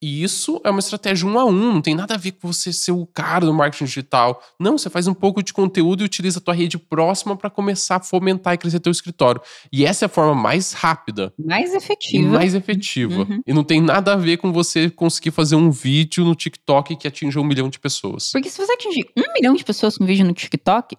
[0.02, 2.74] E isso é uma estratégia um a um, não tem nada a ver com você
[2.74, 4.42] ser o cara do marketing digital.
[4.60, 7.98] Não, você faz um pouco de conteúdo e utiliza a tua rede próxima para começar
[7.98, 9.42] a fomentar e crescer teu escritório.
[9.72, 12.28] E essa é a forma mais rápida Mais efetiva.
[12.28, 13.22] mais efetiva.
[13.22, 13.42] Uhum.
[13.46, 17.08] E não tem nada a ver com você conseguir fazer um vídeo no TikTok que
[17.08, 18.32] atinja um milhão de pessoas.
[18.32, 20.98] Porque se você atingir um milhão de pessoas com vídeo no TikTok,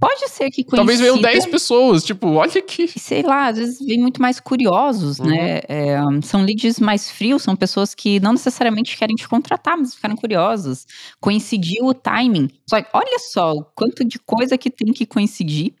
[0.00, 2.04] pode ser que Talvez venham coincida- 10 pessoas.
[2.04, 2.86] Tipo, olha aqui.
[2.98, 5.26] sei lá, às vezes vem muito mais curiosos, Uhum.
[5.26, 5.60] né?
[5.68, 10.16] É, são leads mais frios, são pessoas que não necessariamente querem te contratar, mas ficaram
[10.16, 10.86] curiosas.
[11.20, 12.48] Coincidiu o timing.
[12.68, 15.74] Só que olha só o quanto de coisa que tem que coincidir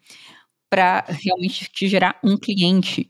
[0.70, 3.08] para realmente te gerar um cliente.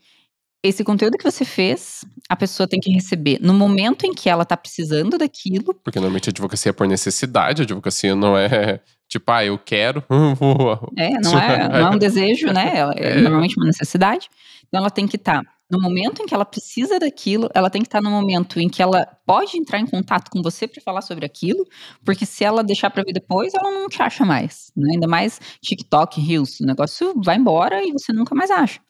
[0.63, 4.45] Esse conteúdo que você fez, a pessoa tem que receber no momento em que ela
[4.45, 5.73] tá precisando daquilo.
[5.85, 10.03] Porque normalmente a advocacia é por necessidade, a advocacia não é tipo, ah, eu quero.
[10.99, 12.73] É, não é, não é um desejo, né?
[12.77, 13.21] Ela- É, É.
[13.21, 14.29] normalmente uma necessidade.
[14.67, 17.89] Então ela tem que estar no momento em que ela precisa daquilo, ela tem que
[17.89, 21.27] estar no momento em que ela pode entrar em contato com você para falar sobre
[21.27, 21.63] aquilo,
[22.05, 24.73] porque se ela deixar para ver depois, ela não te acha mais.
[24.75, 24.93] né?
[24.95, 28.81] Ainda mais TikTok, Reels, o negócio vai embora e você nunca mais acha.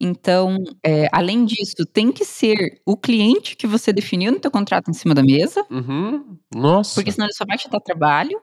[0.00, 4.90] Então, é, além disso, tem que ser o cliente que você definiu no teu contrato
[4.90, 6.38] em cima da mesa, Uhum.
[6.54, 6.94] Nossa.
[6.94, 8.40] porque senão ele só vai te dar trabalho.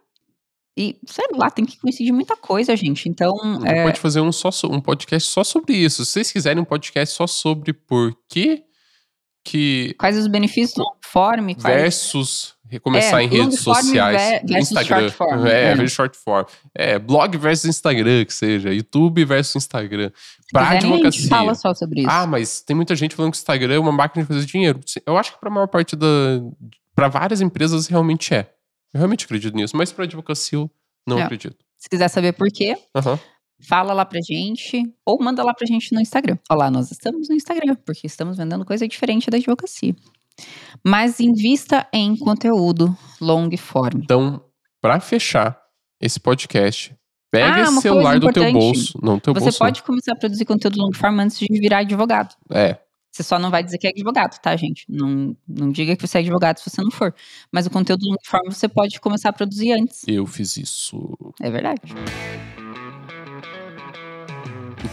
[0.78, 3.08] E, sei lá, tem que coincidir muita coisa, gente.
[3.08, 3.34] Então,
[3.66, 6.04] é, pode fazer um, só, um podcast só sobre isso.
[6.04, 8.66] Se vocês quiserem um podcast só sobre por que
[9.46, 10.84] que quais os benefícios do
[11.62, 11.82] quais...
[11.82, 15.76] versus recomeçar É, em redes sociais, Instagram, short form, é, é.
[15.76, 20.12] versus short form, é, blog versus Instagram, que seja, YouTube versus Instagram,
[20.48, 21.30] quiserem, a gente advocacia.
[21.30, 22.10] fala só sobre isso.
[22.10, 24.80] Ah, mas tem muita gente falando que o Instagram é uma máquina de fazer dinheiro.
[25.06, 26.08] Eu acho que pra maior parte da.
[26.96, 28.50] Pra várias empresas realmente é.
[28.94, 29.76] Eu realmente acredito nisso.
[29.76, 30.72] Mas pra advocacia eu
[31.06, 31.24] não É.
[31.24, 31.58] acredito.
[31.78, 32.76] Se quiser saber por quê,
[33.68, 36.38] fala lá pra gente ou manda lá pra gente no Instagram.
[36.50, 39.94] Olá, nós estamos no Instagram, porque estamos vendendo coisa diferente da advocacia.
[40.84, 44.02] Mas invista em conteúdo long form.
[44.04, 44.44] Então,
[44.82, 45.60] pra fechar
[46.00, 46.96] esse podcast,
[47.32, 49.00] pega Ah, esse celular do teu bolso.
[49.02, 49.60] Não, teu Você bolso.
[49.60, 52.36] pode começar a produzir conteúdo long form antes de virar advogado.
[52.50, 52.58] não.
[52.58, 52.82] É.
[53.12, 54.84] Você só não vai dizer que é advogado, tá, gente?
[54.90, 57.16] Não, não diga que você é advogado se você não for.
[57.50, 60.02] Mas o conteúdo long form você pode começar a produzir antes.
[60.06, 61.00] Eu fiz isso.
[61.42, 61.80] É verdade.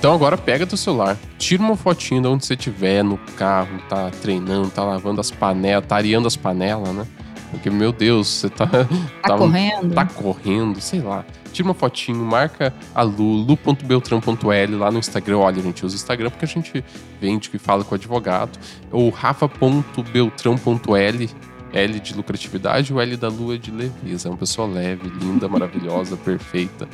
[0.02, 4.10] Então agora pega teu celular, tira uma fotinho de onde você estiver, no carro, tá
[4.20, 7.06] treinando, tá lavando as panelas, tá areando as panelas, né?
[7.52, 8.66] Porque, meu Deus, você tá.
[9.22, 9.94] Tá, tá- correndo?
[9.94, 11.24] tá correndo, sei lá.
[11.52, 15.38] Tira uma fotinho, marca a Lu, lu.beltram.l lá no Instagram.
[15.38, 16.84] Olha, gente, usa o Instagram porque a gente
[17.20, 18.58] vende e fala com o advogado.
[18.90, 21.30] Ou rafa.beltram.l,
[21.72, 24.28] L de lucratividade, o L da Lua de leveza.
[24.28, 26.88] É uma pessoa leve, linda, maravilhosa, perfeita.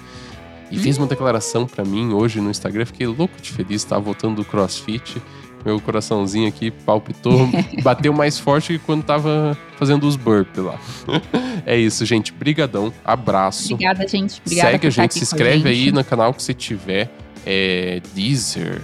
[0.71, 2.85] E fez uma declaração pra mim hoje no Instagram.
[2.85, 5.21] Fiquei louco de feliz, tava voltando do crossfit.
[5.65, 7.49] Meu coraçãozinho aqui palpitou,
[7.83, 10.79] bateu mais forte que quando tava fazendo os burpees lá.
[11.67, 12.33] é isso, gente.
[12.33, 13.75] Brigadão, abraço.
[13.75, 14.41] Obrigada, gente.
[14.45, 15.95] Obrigada Segue a gente, se inscreve aí gente.
[15.95, 17.11] no canal que você tiver.
[17.45, 18.83] É, Deezer,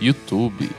[0.00, 0.70] YouTube,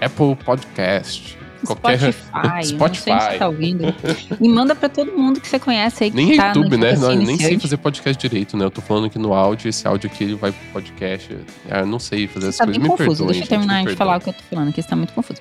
[0.00, 3.10] Apple Podcast, Qualquer- Spotify, Spotify.
[3.10, 3.94] não sei você tá ouvindo.
[4.40, 6.96] E manda pra todo mundo que você conhece aí que Nem tá YouTube, né?
[6.96, 8.64] Não, nem sei fazer podcast direito, né?
[8.64, 11.36] Eu tô falando aqui no áudio, esse áudio aqui ele vai pro podcast.
[11.70, 12.80] Ah, não sei fazer essas tá coisas.
[12.82, 13.08] bem Me confuso.
[13.24, 14.96] perdoem, Deixa eu gente, terminar me de falar o que eu tô falando, que está
[14.96, 15.40] muito confuso.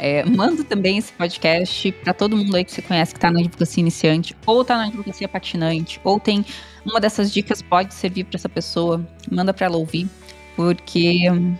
[0.00, 3.40] É, manda também esse podcast pra todo mundo aí que você conhece que tá na
[3.40, 6.44] advocacia iniciante, ou tá na advocacia patinante, ou tem
[6.86, 9.04] uma dessas dicas pode servir pra essa pessoa.
[9.30, 10.06] Manda pra ela ouvir,
[10.54, 11.56] porque hum,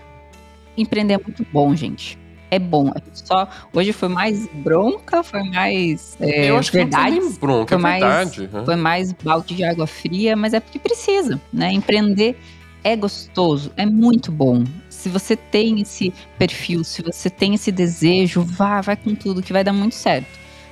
[0.76, 2.16] empreender é muito bom, gente.
[2.50, 2.88] É bom.
[2.94, 7.16] É só hoje foi mais bronca, foi mais é, Eu acho que verdade.
[7.16, 8.50] não foi bronca, é foi mais- verdade.
[8.52, 8.62] né?
[8.64, 11.70] Foi mais balde de água fria, mas é porque precisa, né?
[11.72, 12.38] Empreender
[12.82, 14.64] é gostoso, é muito bom.
[14.88, 19.52] Se você tem esse perfil, se você tem esse desejo, vá, vai com tudo que
[19.52, 20.26] vai dar muito certo.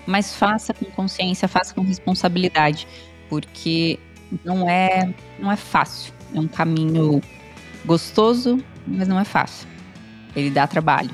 [0.07, 2.87] Mas faça com consciência, faça com responsabilidade,
[3.29, 3.99] porque
[4.45, 6.13] não é, não é fácil.
[6.35, 7.21] É um caminho
[7.85, 9.67] gostoso, mas não é fácil.
[10.35, 11.11] Ele dá trabalho.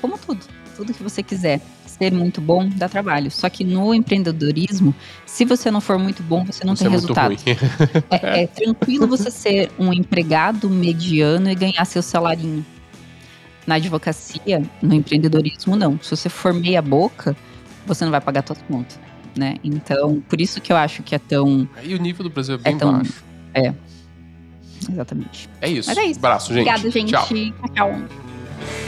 [0.00, 0.44] Como tudo,
[0.76, 3.30] tudo que você quiser ser muito bom dá trabalho.
[3.30, 4.94] Só que no empreendedorismo,
[5.26, 7.34] se você não for muito bom, você não Isso tem é muito resultado.
[7.34, 8.04] ruim.
[8.10, 12.64] É, é tranquilo você ser um empregado mediano e ganhar seu salarinho.
[13.66, 15.98] Na advocacia, no empreendedorismo, não.
[16.00, 17.36] Se você for meia boca,
[17.86, 18.98] você não vai pagar suas contas,
[19.36, 19.56] né?
[19.62, 21.68] Então, por isso que eu acho que é tão...
[21.82, 23.22] E o nível do Brasil é bem tão- baixo.
[24.90, 25.50] Exatamente.
[25.60, 25.88] É isso.
[25.88, 26.18] Mas é isso.
[26.18, 26.68] Abraço, gente.
[26.68, 27.10] Obrigada, gente.
[27.12, 27.26] Tchau.
[27.74, 28.87] Tchau.